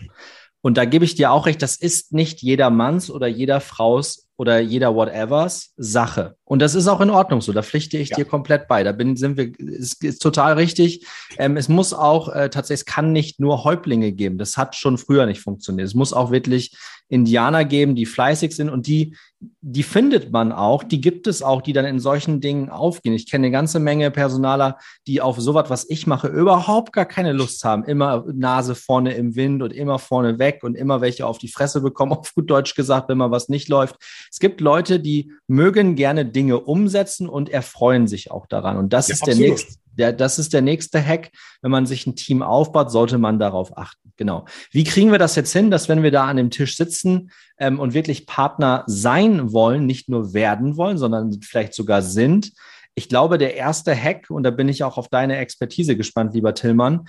[0.61, 4.29] Und da gebe ich dir auch recht, das ist nicht jeder Manns oder jeder Frau's
[4.37, 6.37] oder jeder whatevers Sache.
[6.45, 7.53] Und das ist auch in Ordnung so.
[7.53, 8.17] Da pflichte ich ja.
[8.17, 8.83] dir komplett bei.
[8.83, 11.07] Da bin, sind wir, ist, ist total richtig.
[11.39, 14.39] Ähm, es muss auch äh, tatsächlich, es kann nicht nur Häuptlinge geben.
[14.39, 15.87] Das hat schon früher nicht funktioniert.
[15.87, 16.77] Es muss auch wirklich
[17.09, 19.17] Indianer geben, die fleißig sind und die,
[19.61, 23.13] die findet man auch, die gibt es auch, die dann in solchen Dingen aufgehen.
[23.13, 27.33] Ich kenne eine ganze Menge Personaler, die auf sowas, was ich mache, überhaupt gar keine
[27.33, 27.85] Lust haben.
[27.85, 31.83] Immer Nase vorne im Wind und immer vorne weg und immer welche auf die Fresse
[31.83, 33.97] bekommen, auf gut Deutsch gesagt, wenn mal was nicht läuft.
[34.35, 38.77] Es gibt Leute, die mögen gerne Dinge umsetzen und erfreuen sich auch daran.
[38.79, 41.31] Und das ja, ist der nächste, der, das ist der nächste Hack.
[41.63, 44.13] Wenn man sich ein Team aufbaut, sollte man darauf achten.
[44.17, 44.45] Genau.
[44.73, 47.79] Wie kriegen wir das jetzt hin, dass wenn wir da an dem Tisch sitzen ähm,
[47.79, 52.55] und wirklich Partner sein wollen, nicht nur werden wollen, sondern vielleicht sogar sind?
[52.97, 56.55] Ich glaube, der erste Hack, und da bin ich auch auf deine Expertise gespannt, lieber
[56.55, 57.07] Tillmann,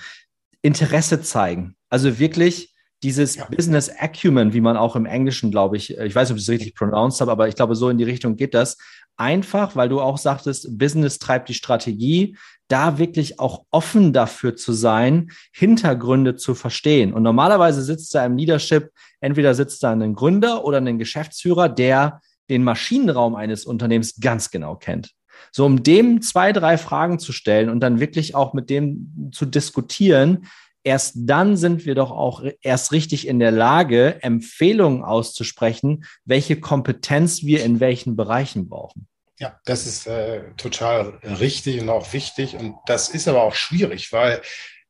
[0.61, 1.75] Interesse zeigen.
[1.89, 2.74] Also wirklich
[3.05, 3.45] dieses ja.
[3.45, 6.49] Business Acumen, wie man auch im Englischen, glaube ich, ich weiß nicht, ob ich es
[6.49, 8.77] richtig pronounced habe, aber ich glaube, so in die Richtung geht das.
[9.15, 12.35] Einfach, weil du auch sagtest, Business treibt die Strategie,
[12.67, 17.13] da wirklich auch offen dafür zu sein, Hintergründe zu verstehen.
[17.13, 18.89] Und normalerweise sitzt da im Leadership,
[19.21, 24.75] entweder sitzt da ein Gründer oder ein Geschäftsführer, der den Maschinenraum eines Unternehmens ganz genau
[24.77, 25.11] kennt.
[25.51, 29.45] So, um dem zwei, drei Fragen zu stellen und dann wirklich auch mit dem zu
[29.45, 30.47] diskutieren,
[30.85, 37.43] erst dann sind wir doch auch erst richtig in der Lage, Empfehlungen auszusprechen, welche Kompetenz
[37.43, 39.07] wir in welchen Bereichen brauchen.
[39.37, 42.55] Ja, das ist äh, total richtig und auch wichtig.
[42.55, 44.41] Und das ist aber auch schwierig, weil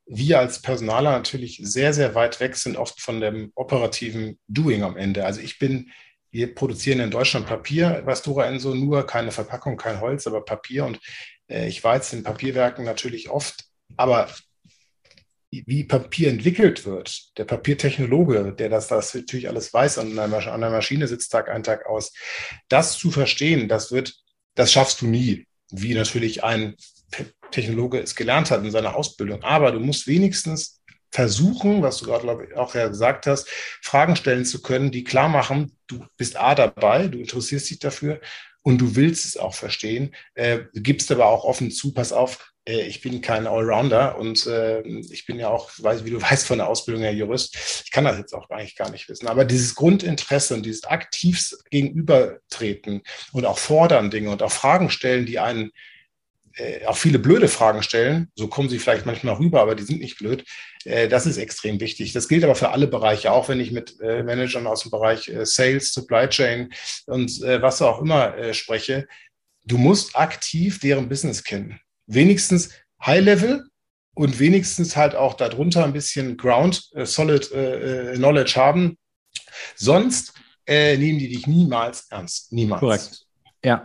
[0.05, 4.97] wir als Personaler natürlich sehr, sehr weit weg sind, oft von dem operativen Doing am
[4.97, 5.25] Ende.
[5.25, 5.89] Also ich bin,
[6.29, 10.85] wir produzieren in Deutschland Papier, was Dora Enso, nur keine Verpackung, kein Holz, aber Papier.
[10.85, 10.99] Und
[11.47, 13.63] äh, ich war jetzt in Papierwerken natürlich oft,
[13.97, 14.29] aber
[15.65, 20.69] wie Papier entwickelt wird, der Papiertechnologe, der das, das natürlich alles weiß und an der
[20.69, 22.13] Maschine sitzt Tag ein, Tag aus,
[22.67, 24.13] das zu verstehen, das wird
[24.55, 26.75] das schaffst du nie, wie natürlich ein
[27.51, 29.43] Technologe es gelernt hat in seiner Ausbildung.
[29.43, 33.47] Aber du musst wenigstens versuchen, was du gerade glaube ich, auch ja gesagt hast,
[33.81, 38.19] Fragen stellen zu können, die klar machen, du bist A dabei, du interessierst dich dafür
[38.63, 40.15] und du willst es auch verstehen.
[40.33, 45.25] Äh, gibst aber auch offen zu, pass auf, ich bin kein Allrounder und äh, ich
[45.27, 47.83] bin ja auch, wie du weißt, von der Ausbildung her Jurist.
[47.85, 49.27] Ich kann das jetzt auch eigentlich gar nicht wissen.
[49.27, 55.25] Aber dieses Grundinteresse und dieses aktiv Gegenübertreten und auch fordern Dinge und auch Fragen stellen,
[55.25, 55.71] die einen
[56.55, 58.31] äh, auch viele blöde Fragen stellen.
[58.35, 60.43] So kommen sie vielleicht manchmal rüber, aber die sind nicht blöd.
[60.85, 62.13] Äh, das ist extrem wichtig.
[62.13, 65.27] Das gilt aber für alle Bereiche, auch wenn ich mit äh, Managern aus dem Bereich
[65.27, 66.73] äh, Sales, Supply Chain
[67.05, 69.07] und äh, was auch immer äh, spreche.
[69.65, 72.71] Du musst aktiv deren Business kennen wenigstens
[73.03, 73.67] High Level
[74.15, 78.97] und wenigstens halt auch darunter ein bisschen Ground, äh, Solid äh, äh, Knowledge haben.
[79.75, 80.33] Sonst
[80.65, 82.51] äh, nehmen die dich niemals ernst.
[82.51, 82.79] Niemals.
[82.79, 83.21] Korrekt.
[83.63, 83.83] Ja,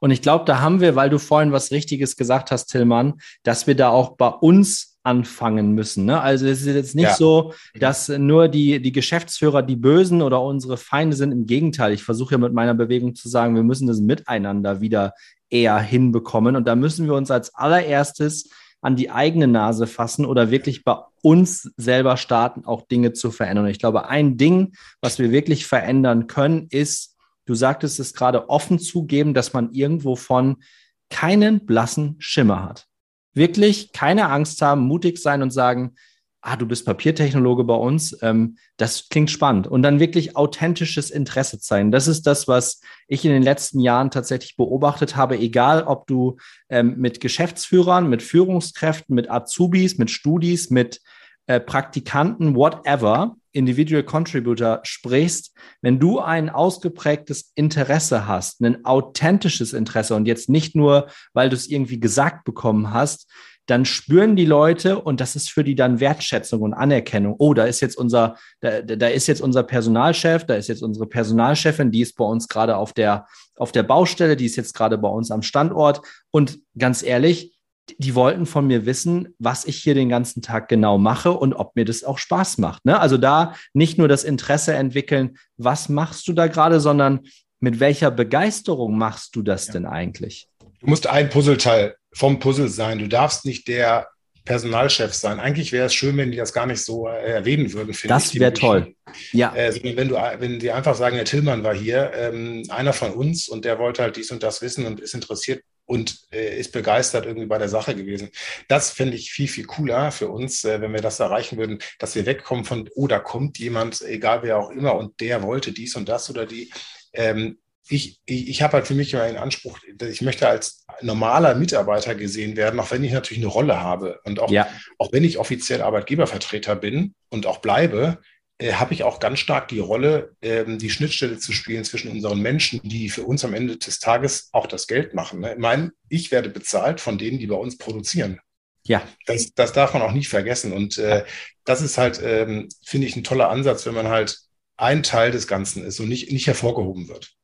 [0.00, 3.68] und ich glaube, da haben wir, weil du vorhin was Richtiges gesagt hast, Tillmann, dass
[3.68, 6.04] wir da auch bei uns anfangen müssen.
[6.04, 6.20] Ne?
[6.20, 7.14] Also es ist jetzt nicht ja.
[7.14, 11.32] so, dass nur die, die Geschäftsführer die Bösen oder unsere Feinde sind.
[11.32, 15.14] Im Gegenteil, ich versuche ja mit meiner Bewegung zu sagen, wir müssen das miteinander wieder
[15.50, 16.56] eher hinbekommen.
[16.56, 18.48] Und da müssen wir uns als allererstes
[18.80, 23.66] an die eigene Nase fassen oder wirklich bei uns selber starten, auch Dinge zu verändern.
[23.66, 28.48] Und ich glaube, ein Ding, was wir wirklich verändern können, ist, du sagtest es gerade,
[28.48, 30.62] offen zugeben, dass man irgendwo von
[31.10, 32.86] keinen blassen Schimmer hat.
[33.34, 35.94] Wirklich keine Angst haben, mutig sein und sagen,
[36.42, 39.66] ah, du bist Papiertechnologe bei uns, ähm, das klingt spannend.
[39.66, 41.90] Und dann wirklich authentisches Interesse zeigen.
[41.90, 46.36] Das ist das, was ich in den letzten Jahren tatsächlich beobachtet habe, egal ob du
[46.68, 51.00] ähm, mit Geschäftsführern, mit Führungskräften, mit Azubis, mit Studis, mit
[51.46, 60.14] äh, Praktikanten, whatever, Individual Contributor sprichst, wenn du ein ausgeprägtes Interesse hast, ein authentisches Interesse
[60.14, 63.28] und jetzt nicht nur, weil du es irgendwie gesagt bekommen hast,
[63.70, 67.36] dann spüren die Leute und das ist für die dann Wertschätzung und Anerkennung.
[67.38, 71.06] Oh, da ist jetzt unser, da, da ist jetzt unser Personalchef, da ist jetzt unsere
[71.06, 74.98] Personalchefin, die ist bei uns gerade auf der, auf der Baustelle, die ist jetzt gerade
[74.98, 76.02] bei uns am Standort.
[76.32, 77.56] Und ganz ehrlich,
[77.98, 81.76] die wollten von mir wissen, was ich hier den ganzen Tag genau mache und ob
[81.76, 82.84] mir das auch Spaß macht.
[82.84, 82.98] Ne?
[82.98, 87.20] Also da nicht nur das Interesse entwickeln, was machst du da gerade, sondern
[87.60, 89.74] mit welcher Begeisterung machst du das ja.
[89.74, 90.48] denn eigentlich?
[90.80, 92.98] Du musst ein Puzzleteil vom Puzzle sein.
[92.98, 94.08] Du darfst nicht der
[94.44, 95.38] Personalchef sein.
[95.38, 97.94] Eigentlich wäre es schön, wenn die das gar nicht so äh, erwähnen würden.
[98.08, 98.94] Das wäre toll.
[99.32, 99.54] Ja.
[99.54, 103.48] Äh, wenn du, wenn die einfach sagen, Herr Tillmann war hier, ähm, einer von uns
[103.48, 107.26] und der wollte halt dies und das wissen und ist interessiert und äh, ist begeistert
[107.26, 108.30] irgendwie bei der Sache gewesen.
[108.68, 112.14] Das fände ich viel, viel cooler für uns, äh, wenn wir das erreichen würden, dass
[112.14, 115.96] wir wegkommen von, oh, da kommt jemand, egal wer auch immer, und der wollte dies
[115.96, 116.72] und das oder die.
[117.12, 117.58] Ähm,
[117.90, 122.14] ich, ich, ich habe halt für mich immer einen Anspruch, ich möchte als normaler Mitarbeiter
[122.14, 124.20] gesehen werden, auch wenn ich natürlich eine Rolle habe.
[124.24, 124.68] Und auch, ja.
[124.98, 128.18] auch wenn ich offiziell Arbeitgebervertreter bin und auch bleibe,
[128.58, 132.40] äh, habe ich auch ganz stark die Rolle, ähm, die Schnittstelle zu spielen zwischen unseren
[132.40, 135.40] Menschen, die für uns am Ende des Tages auch das Geld machen.
[135.40, 135.54] Ne?
[135.54, 138.38] Ich meine, ich werde bezahlt von denen, die bei uns produzieren.
[138.84, 139.02] Ja.
[139.26, 140.72] Das, das darf man auch nicht vergessen.
[140.72, 141.24] Und äh,
[141.64, 144.38] das ist halt, ähm, finde ich, ein toller Ansatz, wenn man halt
[144.76, 147.34] ein Teil des Ganzen ist und nicht, nicht hervorgehoben wird.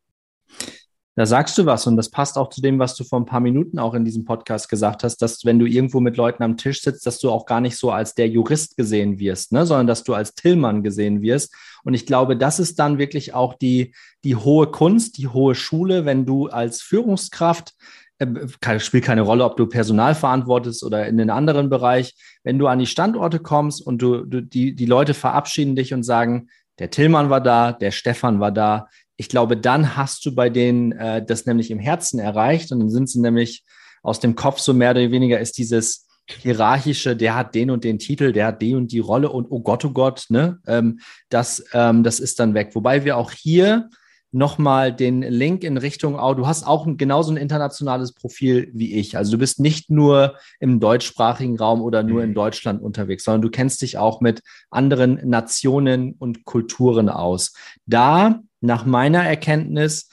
[1.19, 3.41] Da sagst du was und das passt auch zu dem, was du vor ein paar
[3.41, 6.83] Minuten auch in diesem Podcast gesagt hast, dass wenn du irgendwo mit Leuten am Tisch
[6.83, 10.05] sitzt, dass du auch gar nicht so als der Jurist gesehen wirst, ne, sondern dass
[10.05, 11.55] du als Tillmann gesehen wirst.
[11.85, 16.05] Und ich glaube, das ist dann wirklich auch die, die hohe Kunst, die hohe Schule,
[16.05, 17.73] wenn du als Führungskraft
[18.19, 22.15] äh, spielt keine Rolle, ob du Personal verantwortest oder in einen anderen Bereich.
[22.45, 26.03] Wenn du an die Standorte kommst und du, du die, die Leute verabschieden dich und
[26.03, 26.49] sagen,
[26.79, 30.93] der Tillmann war da, der Stefan war da, ich glaube, dann hast du bei denen
[30.93, 33.65] äh, das nämlich im Herzen erreicht und dann sind sie nämlich
[34.03, 37.99] aus dem Kopf so mehr oder weniger ist dieses hierarchische, der hat den und den
[37.99, 40.59] Titel, der hat die und die Rolle und oh Gott, oh Gott, ne?
[40.67, 42.71] Ähm, das, ähm, das ist dann weg.
[42.75, 43.89] Wobei wir auch hier
[44.33, 48.95] nochmal den Link in Richtung, oh, du hast auch ein, genauso ein internationales Profil wie
[48.95, 49.17] ich.
[49.17, 52.35] Also du bist nicht nur im deutschsprachigen Raum oder nur in mhm.
[52.35, 57.55] Deutschland unterwegs, sondern du kennst dich auch mit anderen Nationen und Kulturen aus.
[57.87, 60.11] Da nach meiner Erkenntnis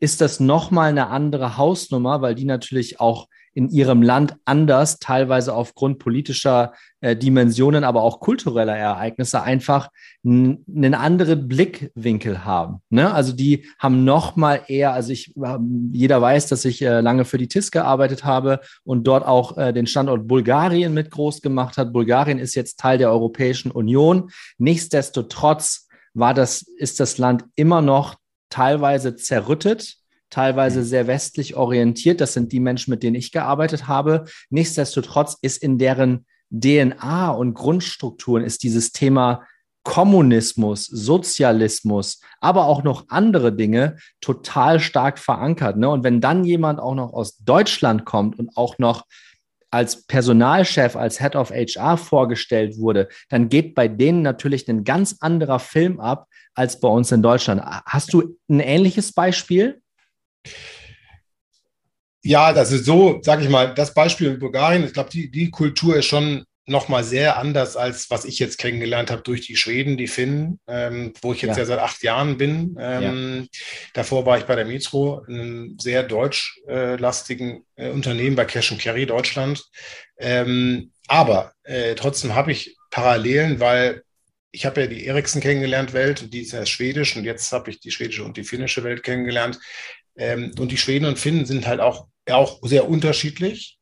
[0.00, 5.54] ist das nochmal eine andere Hausnummer, weil die natürlich auch in ihrem Land anders, teilweise
[5.54, 9.90] aufgrund politischer äh, Dimensionen, aber auch kultureller Ereignisse einfach
[10.24, 12.80] einen anderen Blickwinkel haben.
[12.88, 13.12] Ne?
[13.12, 17.24] Also die haben noch mal eher, also ich, ähm, jeder weiß, dass ich äh, lange
[17.24, 21.76] für die TIS gearbeitet habe und dort auch äh, den Standort Bulgarien mit groß gemacht
[21.76, 21.92] hat.
[21.92, 24.30] Bulgarien ist jetzt Teil der Europäischen Union.
[24.56, 25.81] Nichtsdestotrotz
[26.14, 28.16] war das, ist das Land immer noch
[28.50, 29.96] teilweise zerrüttet,
[30.30, 30.84] teilweise mhm.
[30.84, 32.20] sehr westlich orientiert.
[32.20, 34.24] Das sind die Menschen, mit denen ich gearbeitet habe.
[34.50, 39.46] Nichtsdestotrotz ist in deren DNA und Grundstrukturen ist dieses Thema
[39.84, 45.76] Kommunismus, Sozialismus, aber auch noch andere Dinge total stark verankert.
[45.76, 45.88] Ne?
[45.88, 49.06] Und wenn dann jemand auch noch aus Deutschland kommt und auch noch
[49.72, 55.16] als Personalchef, als Head of HR vorgestellt wurde, dann geht bei denen natürlich ein ganz
[55.20, 57.62] anderer Film ab als bei uns in Deutschland.
[57.86, 59.80] Hast du ein ähnliches Beispiel?
[62.22, 65.50] Ja, das ist so, sag ich mal, das Beispiel in Bulgarien, ich glaube, die, die
[65.50, 69.96] Kultur ist schon nochmal sehr anders, als was ich jetzt kennengelernt habe durch die Schweden,
[69.96, 71.62] die Finnen, ähm, wo ich jetzt ja.
[71.62, 71.66] ja.
[71.66, 72.76] seit acht Jahren bin.
[72.80, 73.60] Ähm, ja.
[73.94, 79.64] Davor war ich bei der Metro, einem sehr deutschlastigen äh, Unternehmen bei Cash Carry Deutschland.
[80.18, 84.02] Ähm, aber äh, trotzdem habe ich Parallelen, weil
[84.50, 87.80] ich habe ja die Ericsson kennengelernt Welt, die ist ja schwedisch und jetzt habe ich
[87.80, 89.58] die schwedische und die finnische Welt kennengelernt.
[90.16, 93.78] Ähm, und die Schweden und Finnen sind halt auch, auch sehr unterschiedlich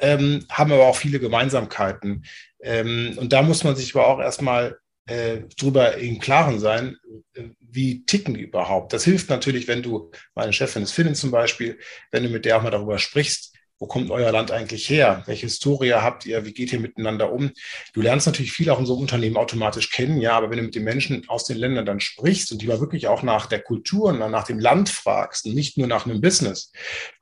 [0.00, 2.24] ähm, haben aber auch viele Gemeinsamkeiten.
[2.62, 6.96] Ähm, und da muss man sich aber auch erstmal äh, drüber im Klaren sein,
[7.34, 8.92] äh, wie ticken die überhaupt.
[8.92, 11.78] Das hilft natürlich, wenn du, meine Chefin ist Finnin zum Beispiel,
[12.10, 15.22] wenn du mit der auch mal darüber sprichst, wo kommt euer Land eigentlich her?
[15.24, 16.44] Welche Historie habt ihr?
[16.44, 17.50] Wie geht ihr miteinander um?
[17.94, 20.64] Du lernst natürlich viel auch in so einem Unternehmen automatisch kennen, ja, aber wenn du
[20.64, 23.62] mit den Menschen aus den Ländern dann sprichst und die mal wirklich auch nach der
[23.62, 26.72] Kultur und nach dem Land fragst und nicht nur nach einem Business,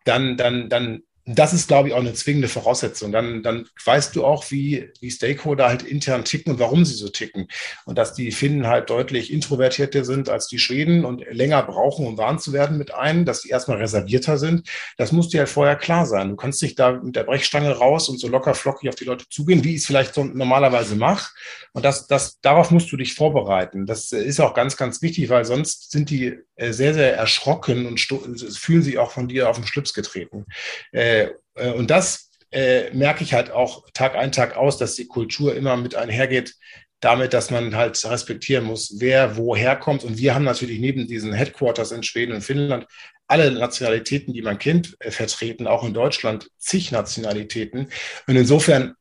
[0.05, 3.13] dann, dann, dann das ist, glaube ich, auch eine zwingende Voraussetzung.
[3.13, 7.09] Dann, dann weißt du auch, wie, wie Stakeholder halt intern ticken und warum sie so
[7.11, 7.49] ticken.
[7.85, 12.17] Und dass die Finnen halt deutlich introvertierter sind als die Schweden und länger brauchen, um
[12.17, 14.69] warm zu werden mit einem, dass die erstmal reservierter sind.
[14.97, 16.31] Das muss dir halt vorher klar sein.
[16.31, 19.27] Du kannst dich da mit der Brechstange raus und so locker flockig auf die Leute
[19.29, 21.33] zugehen, wie ich es vielleicht so normalerweise mache.
[21.73, 23.85] Und das, das, darauf musst du dich vorbereiten.
[23.85, 28.83] Das ist auch ganz, ganz wichtig, weil sonst sind die sehr, sehr erschrocken und fühlen
[28.83, 30.47] sich auch von dir auf den Schlips getreten.
[30.93, 35.07] Äh, äh, und das äh, merke ich halt auch Tag ein, Tag aus, dass die
[35.07, 36.55] Kultur immer mit einhergeht,
[37.01, 40.03] damit, dass man halt respektieren muss, wer woher kommt.
[40.03, 42.87] Und wir haben natürlich neben diesen Headquarters in Schweden und Finnland
[43.29, 47.91] alle Nationalitäten, die man kennt, vertreten, auch in Deutschland zig Nationalitäten.
[48.27, 48.95] Und insofern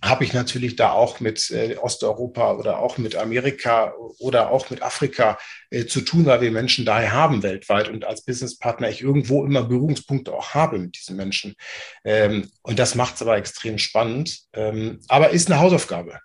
[0.00, 4.82] habe ich natürlich da auch mit äh, Osteuropa oder auch mit Amerika oder auch mit
[4.82, 5.38] Afrika
[5.70, 9.62] äh, zu tun, weil wir Menschen daher haben weltweit und als Businesspartner ich irgendwo immer
[9.62, 11.54] Berührungspunkte auch habe mit diesen Menschen.
[12.04, 16.18] Ähm, und das macht es aber extrem spannend, ähm, aber ist eine Hausaufgabe.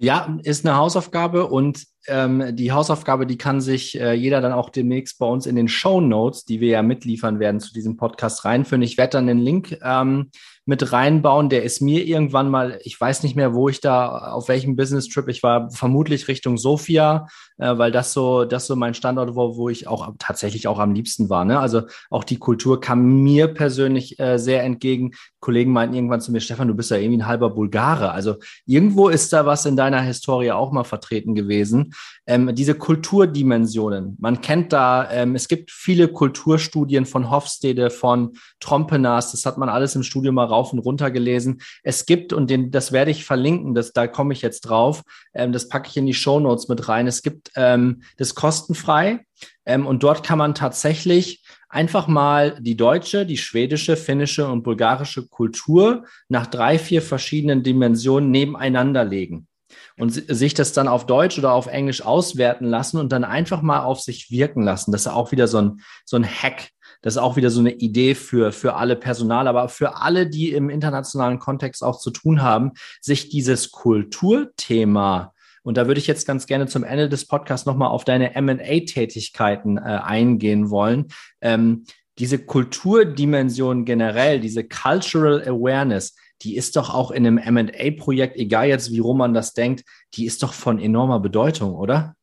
[0.00, 4.70] Ja, ist eine Hausaufgabe und ähm, die Hausaufgabe, die kann sich äh, jeder dann auch
[4.70, 8.44] demnächst bei uns in den Show Notes, die wir ja mitliefern werden zu diesem Podcast
[8.44, 8.82] reinführen.
[8.82, 10.30] Ich werde dann den Link ähm,
[10.68, 11.48] mit reinbauen.
[11.48, 15.08] Der ist mir irgendwann mal, ich weiß nicht mehr, wo ich da, auf welchem Business
[15.08, 19.56] Trip, ich war vermutlich Richtung Sofia, äh, weil das so, das so mein Standort war,
[19.56, 21.46] wo ich auch tatsächlich auch am liebsten war.
[21.46, 21.58] Ne?
[21.58, 25.12] Also auch die Kultur kam mir persönlich äh, sehr entgegen.
[25.40, 28.12] Kollegen meinten irgendwann zu mir, Stefan, du bist ja irgendwie ein halber Bulgare.
[28.12, 31.94] Also irgendwo ist da was in deiner Historie auch mal vertreten gewesen.
[32.26, 39.32] Ähm, diese Kulturdimensionen, man kennt da, ähm, es gibt viele Kulturstudien von Hofstede, von Trompenas,
[39.32, 41.60] das hat man alles im Studium mal rauf und runter gelesen.
[41.82, 45.02] Es gibt, und den, das werde ich verlinken, das, da komme ich jetzt drauf,
[45.34, 47.06] ähm, das packe ich in die Show Notes mit rein.
[47.06, 49.24] Es gibt ähm, das kostenfrei
[49.64, 55.28] ähm, und dort kann man tatsächlich einfach mal die deutsche, die schwedische, finnische und bulgarische
[55.28, 59.47] Kultur nach drei, vier verschiedenen Dimensionen nebeneinander legen
[59.96, 63.82] und sich das dann auf Deutsch oder auf Englisch auswerten lassen und dann einfach mal
[63.82, 64.92] auf sich wirken lassen.
[64.92, 66.68] Das ist auch wieder so ein, so ein Hack.
[67.02, 70.50] Das ist auch wieder so eine Idee für, für alle Personal, aber für alle, die
[70.52, 75.32] im internationalen Kontext auch zu tun haben, sich dieses Kulturthema
[75.68, 79.76] und da würde ich jetzt ganz gerne zum Ende des Podcasts nochmal auf deine MA-Tätigkeiten
[79.76, 81.08] äh, eingehen wollen.
[81.42, 81.84] Ähm,
[82.18, 88.92] diese Kulturdimension generell, diese Cultural Awareness, die ist doch auch in einem MA-Projekt, egal jetzt
[88.92, 92.14] wie rum man das denkt, die ist doch von enormer Bedeutung, oder?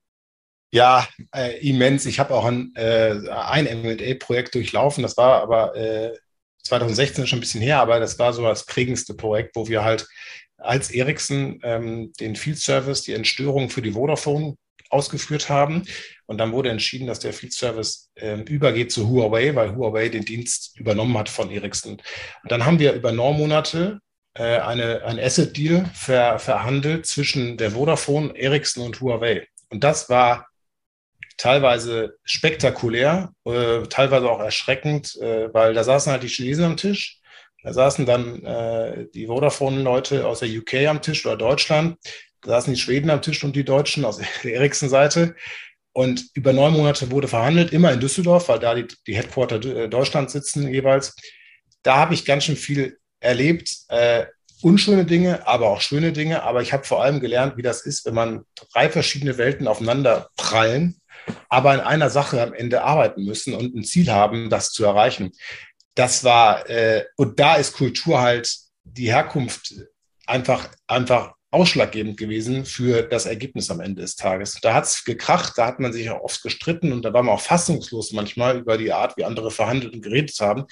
[0.72, 2.06] Ja, äh, immens.
[2.06, 6.14] Ich habe auch ein, äh, ein MA-Projekt durchlaufen, das war aber äh,
[6.64, 10.08] 2016 schon ein bisschen her, aber das war so das prägendste Projekt, wo wir halt
[10.58, 14.56] als Ericsson ähm, den Field Service, die Entstörung für die Vodafone
[14.90, 15.84] ausgeführt haben.
[16.26, 20.26] Und dann wurde entschieden, dass der Field Service äh, übergeht zu Huawei, weil Huawei den
[20.26, 21.94] Dienst übernommen hat von Ericsson.
[21.94, 24.00] Und dann haben wir über neun Monate
[24.36, 29.48] äh, eine, ein Asset Deal ver, verhandelt zwischen der Vodafone, Ericsson und Huawei.
[29.70, 30.48] Und das war
[31.38, 37.22] teilweise spektakulär, äh, teilweise auch erschreckend, äh, weil da saßen halt die Chinesen am Tisch
[37.66, 41.98] da saßen dann äh, die Vodafone-Leute aus der UK am Tisch oder Deutschland.
[42.42, 45.36] Da saßen die Schweden am Tisch und die Deutschen aus der Ericsson-Seite.
[45.92, 49.90] Und über neun Monate wurde verhandelt, immer in Düsseldorf, weil da die, die Headquarter äh,
[49.90, 51.16] Deutschland sitzen jeweils.
[51.82, 53.72] Da habe ich ganz schön viel erlebt.
[53.90, 54.26] Äh,
[54.62, 56.44] unschöne Dinge, aber auch schöne Dinge.
[56.44, 60.30] Aber ich habe vor allem gelernt, wie das ist, wenn man drei verschiedene Welten aufeinander
[60.38, 61.02] prallen,
[61.50, 65.32] aber in einer Sache am Ende arbeiten müssen und ein Ziel haben, das zu erreichen
[65.96, 69.74] das war, äh, und da ist Kultur halt die Herkunft
[70.28, 74.60] einfach, einfach ausschlaggebend gewesen für das Ergebnis am Ende des Tages.
[74.62, 77.34] Da hat es gekracht, da hat man sich auch oft gestritten und da war man
[77.34, 80.66] auch fassungslos manchmal über die Art, wie andere verhandelt und geredet haben.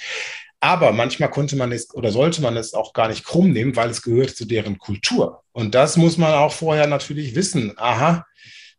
[0.64, 3.90] Aber manchmal konnte man es oder sollte man es auch gar nicht krumm nehmen, weil
[3.90, 5.44] es gehört zu deren Kultur.
[5.52, 7.74] Und das muss man auch vorher natürlich wissen.
[7.76, 8.26] Aha,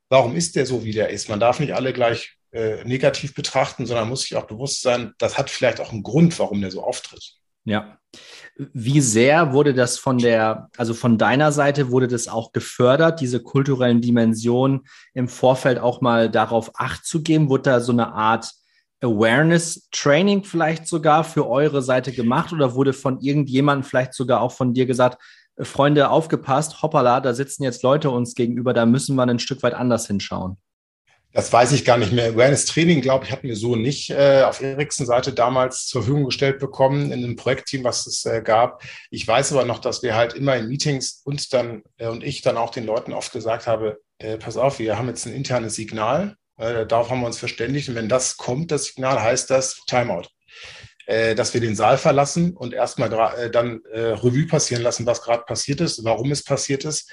[0.09, 1.29] warum ist der so, wie der ist?
[1.29, 5.37] Man darf nicht alle gleich äh, negativ betrachten, sondern muss sich auch bewusst sein, das
[5.37, 7.35] hat vielleicht auch einen Grund, warum der so auftritt.
[7.65, 7.99] Ja.
[8.57, 13.43] Wie sehr wurde das von der, also von deiner Seite wurde das auch gefördert, diese
[13.43, 17.51] kulturellen Dimensionen im Vorfeld auch mal darauf Acht zu geben?
[17.51, 18.55] Wurde da so eine Art
[19.05, 24.75] Awareness-Training vielleicht sogar für eure Seite gemacht oder wurde von irgendjemandem vielleicht sogar auch von
[24.75, 25.23] dir gesagt,
[25.57, 29.63] äh, Freunde, aufgepasst, hoppala, da sitzen jetzt Leute uns gegenüber, da müssen wir ein Stück
[29.63, 30.57] weit anders hinschauen?
[31.35, 32.31] Das weiß ich gar nicht mehr.
[32.31, 36.61] Awareness Training, glaube ich, hatten wir so nicht äh, auf Ericsson-Seite damals zur Verfügung gestellt
[36.61, 38.85] bekommen in einem Projektteam, was es äh, gab.
[39.11, 42.43] Ich weiß aber noch, dass wir halt immer in Meetings uns dann äh, und ich
[42.43, 45.75] dann auch den Leuten oft gesagt habe, äh, pass auf, wir haben jetzt ein internes
[45.75, 47.89] Signal, äh, darauf haben wir uns verständigt.
[47.89, 50.29] Und wenn das kommt, das Signal, heißt das Timeout.
[51.07, 55.45] Äh, dass wir den Saal verlassen und erstmal äh, dann Revue passieren lassen, was gerade
[55.45, 57.11] passiert ist, warum es passiert ist.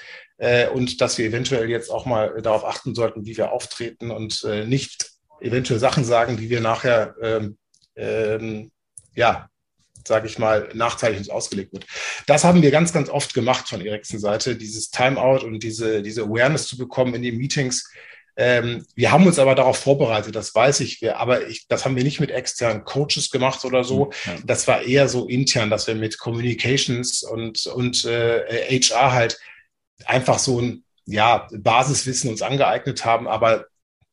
[0.72, 5.12] Und dass wir eventuell jetzt auch mal darauf achten sollten, wie wir auftreten und nicht
[5.40, 7.58] eventuell Sachen sagen, die wir nachher, ähm,
[7.96, 8.70] ähm,
[9.14, 9.48] ja,
[10.06, 11.86] sage ich mal, nachteilig uns ausgelegt wird.
[12.26, 16.22] Das haben wir ganz, ganz oft gemacht von Ericsson Seite, dieses Timeout und diese, diese
[16.22, 17.88] Awareness zu bekommen in den Meetings,
[18.36, 21.02] ähm, wir haben uns aber darauf vorbereitet, das weiß ich.
[21.02, 24.10] Wir, aber ich, das haben wir nicht mit externen Coaches gemacht oder so.
[24.24, 24.32] Ja.
[24.44, 29.38] Das war eher so intern, dass wir mit Communications und, und äh, HR halt
[30.06, 33.66] einfach so ein ja, Basiswissen uns angeeignet haben, aber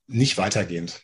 [0.07, 1.01] nicht weitergehend.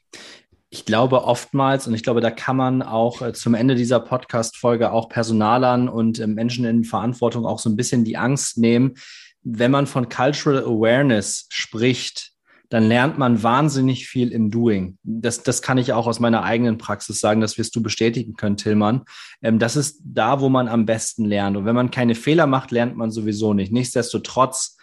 [0.69, 4.91] Ich glaube oftmals, und ich glaube, da kann man auch äh, zum Ende dieser Podcast-Folge
[4.91, 8.95] auch Personalern und äh, Menschen in Verantwortung auch so ein bisschen die Angst nehmen,
[9.41, 12.34] wenn man von Cultural Awareness spricht,
[12.75, 14.97] dann lernt man wahnsinnig viel im Doing.
[15.01, 18.57] Das, das kann ich auch aus meiner eigenen Praxis sagen, das wirst du bestätigen können,
[18.57, 19.05] Tillmann.
[19.41, 21.55] Ähm, das ist da, wo man am besten lernt.
[21.55, 23.71] Und wenn man keine Fehler macht, lernt man sowieso nicht.
[23.71, 24.75] Nichtsdestotrotz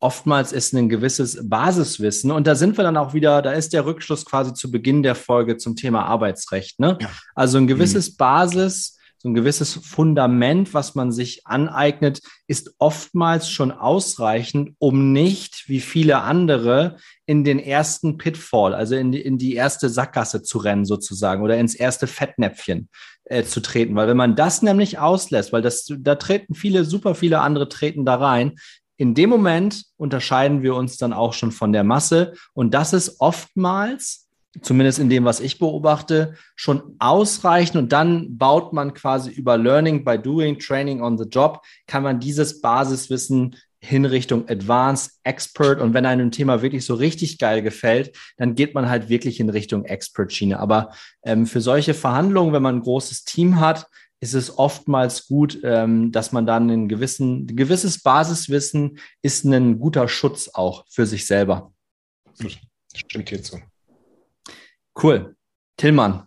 [0.00, 2.30] oftmals ist ein gewisses Basiswissen.
[2.30, 5.14] Und da sind wir dann auch wieder, da ist der Rückschluss quasi zu Beginn der
[5.14, 6.80] Folge zum Thema Arbeitsrecht.
[6.80, 6.96] Ne?
[7.02, 7.10] Ja.
[7.34, 8.16] Also ein gewisses mhm.
[8.16, 8.95] Basis,
[9.26, 15.80] so ein gewisses Fundament, was man sich aneignet, ist oftmals schon ausreichend, um nicht, wie
[15.80, 20.84] viele andere, in den ersten Pitfall, also in die, in die erste Sackgasse zu rennen
[20.84, 22.88] sozusagen oder ins erste Fettnäpfchen
[23.24, 23.96] äh, zu treten.
[23.96, 28.04] Weil wenn man das nämlich auslässt, weil das, da treten viele, super viele andere treten
[28.04, 28.52] da rein,
[28.96, 32.34] in dem Moment unterscheiden wir uns dann auch schon von der Masse.
[32.54, 34.25] Und das ist oftmals,
[34.62, 37.76] zumindest in dem, was ich beobachte, schon ausreichend.
[37.76, 42.20] Und dann baut man quasi über Learning by Doing, Training on the Job, kann man
[42.20, 45.80] dieses Basiswissen hin Richtung Advanced, Expert.
[45.80, 49.38] Und wenn einem ein Thema wirklich so richtig geil gefällt, dann geht man halt wirklich
[49.40, 50.58] in Richtung Expert-Schiene.
[50.58, 50.90] Aber
[51.22, 53.86] ähm, für solche Verhandlungen, wenn man ein großes Team hat,
[54.20, 59.78] ist es oftmals gut, ähm, dass man dann ein gewissen, ein gewisses Basiswissen ist ein
[59.78, 61.72] guter Schutz auch für sich selber.
[62.94, 63.58] Stimmt hierzu.
[65.02, 65.36] Cool.
[65.76, 66.22] Tillmann,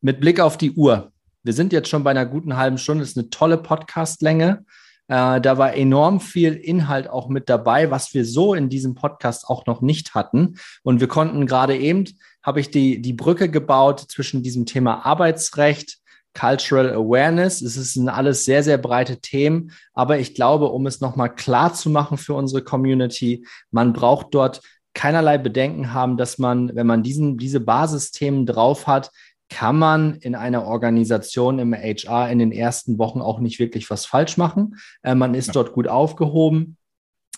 [0.00, 1.12] mit Blick auf die Uhr.
[1.44, 3.02] Wir sind jetzt schon bei einer guten halben Stunde.
[3.02, 4.64] Das ist eine tolle Podcastlänge.
[5.06, 9.48] Äh, da war enorm viel Inhalt auch mit dabei, was wir so in diesem Podcast
[9.48, 10.56] auch noch nicht hatten.
[10.82, 12.06] Und wir konnten gerade eben,
[12.42, 15.98] habe ich die, die Brücke gebaut zwischen diesem Thema Arbeitsrecht,
[16.34, 17.62] Cultural Awareness.
[17.62, 21.88] Es sind alles sehr, sehr breite Themen, aber ich glaube, um es nochmal klar zu
[21.88, 24.60] machen für unsere Community, man braucht dort
[24.98, 29.12] keinerlei Bedenken haben, dass man, wenn man diesen, diese Basisthemen drauf hat,
[29.48, 34.06] kann man in einer Organisation im HR in den ersten Wochen auch nicht wirklich was
[34.06, 34.74] falsch machen.
[35.04, 35.52] Äh, man ist ja.
[35.52, 36.76] dort gut aufgehoben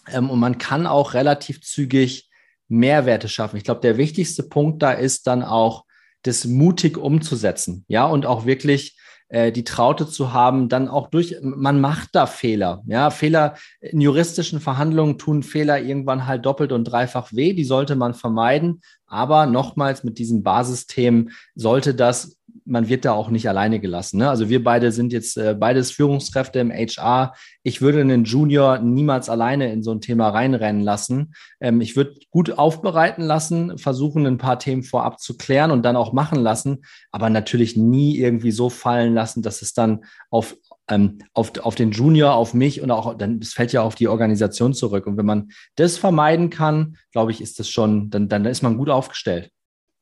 [0.08, 2.30] ähm, und man kann auch relativ zügig
[2.68, 3.58] Mehrwerte schaffen.
[3.58, 5.84] Ich glaube, der wichtigste Punkt da ist dann auch,
[6.22, 8.98] das mutig umzusetzen, ja, und auch wirklich
[9.30, 14.00] äh, die Traute zu haben, dann auch durch, man macht da Fehler, ja, Fehler in
[14.00, 19.46] juristischen Verhandlungen tun Fehler irgendwann halt doppelt und dreifach weh, die sollte man vermeiden, aber
[19.46, 22.39] nochmals mit diesen Basisthemen sollte das
[22.70, 24.18] man wird da auch nicht alleine gelassen.
[24.18, 24.30] Ne?
[24.30, 27.34] Also wir beide sind jetzt äh, beides Führungskräfte im HR.
[27.62, 31.34] Ich würde einen Junior niemals alleine in so ein Thema reinrennen lassen.
[31.60, 35.96] Ähm, ich würde gut aufbereiten lassen, versuchen ein paar Themen vorab zu klären und dann
[35.96, 40.56] auch machen lassen, aber natürlich nie irgendwie so fallen lassen, dass es dann auf
[40.88, 44.08] ähm, auf, auf den Junior, auf mich und auch dann, es fällt ja auf die
[44.08, 45.06] Organisation zurück.
[45.06, 48.76] Und wenn man das vermeiden kann, glaube ich, ist das schon, dann, dann ist man
[48.76, 49.50] gut aufgestellt.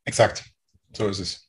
[0.04, 0.44] Exakt.
[0.96, 1.47] So ist es.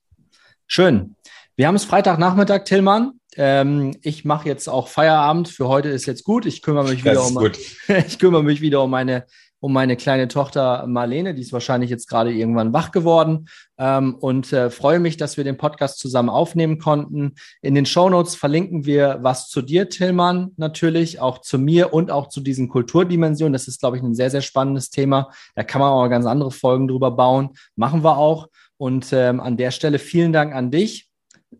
[0.72, 1.16] Schön.
[1.56, 3.14] Wir haben es Freitagnachmittag, Tillmann.
[3.36, 5.50] Ähm, ich mache jetzt auch Feierabend.
[5.50, 6.46] Für heute ist jetzt gut.
[6.46, 7.44] Ich kümmere mich wieder um
[8.08, 9.26] ich kümmere mich wieder um meine
[9.62, 14.54] um meine kleine Tochter Marlene, die ist wahrscheinlich jetzt gerade irgendwann wach geworden ähm, und
[14.54, 17.36] äh, freue mich, dass wir den Podcast zusammen aufnehmen konnten.
[17.62, 22.30] In den Shownotes verlinken wir was zu dir, Tillmann, natürlich, auch zu mir und auch
[22.30, 23.52] zu diesen Kulturdimensionen.
[23.52, 25.30] Das ist, glaube ich, ein sehr, sehr spannendes Thema.
[25.56, 27.50] Da kann man auch ganz andere Folgen drüber bauen.
[27.76, 28.48] Machen wir auch.
[28.80, 31.10] Und ähm, an der Stelle vielen Dank an dich.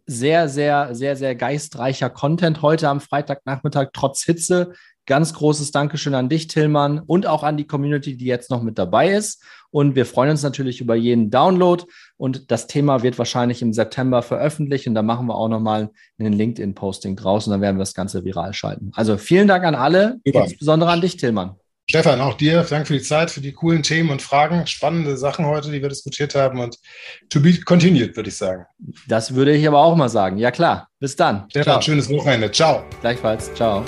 [0.06, 4.72] Sehr, sehr, sehr, sehr geistreicher Content heute am Freitagnachmittag, trotz Hitze.
[5.06, 8.78] Ganz großes Dankeschön an dich, Tillmann, und auch an die Community, die jetzt noch mit
[8.78, 9.44] dabei ist.
[9.70, 11.84] Und wir freuen uns natürlich über jeden Download.
[12.16, 14.88] Und das Thema wird wahrscheinlich im September veröffentlicht.
[14.88, 15.90] Und da machen wir auch nochmal
[16.20, 18.92] einen LinkedIn-Posting draus und dann werden wir das Ganze viral schalten.
[18.94, 20.44] Also vielen Dank an alle, Super.
[20.46, 21.59] insbesondere an dich, Tillmann.
[21.90, 24.68] Stefan, auch dir, danke für die Zeit, für die coolen Themen und Fragen.
[24.68, 26.78] Spannende Sachen heute, die wir diskutiert haben und
[27.32, 28.68] to be continued, würde ich sagen.
[29.08, 30.38] Das würde ich aber auch mal sagen.
[30.38, 30.88] Ja, klar.
[31.00, 31.46] Bis dann.
[31.50, 32.52] Stefan, schönes Wochenende.
[32.52, 32.84] Ciao.
[33.02, 33.52] Gleichfalls.
[33.56, 33.84] Ciao.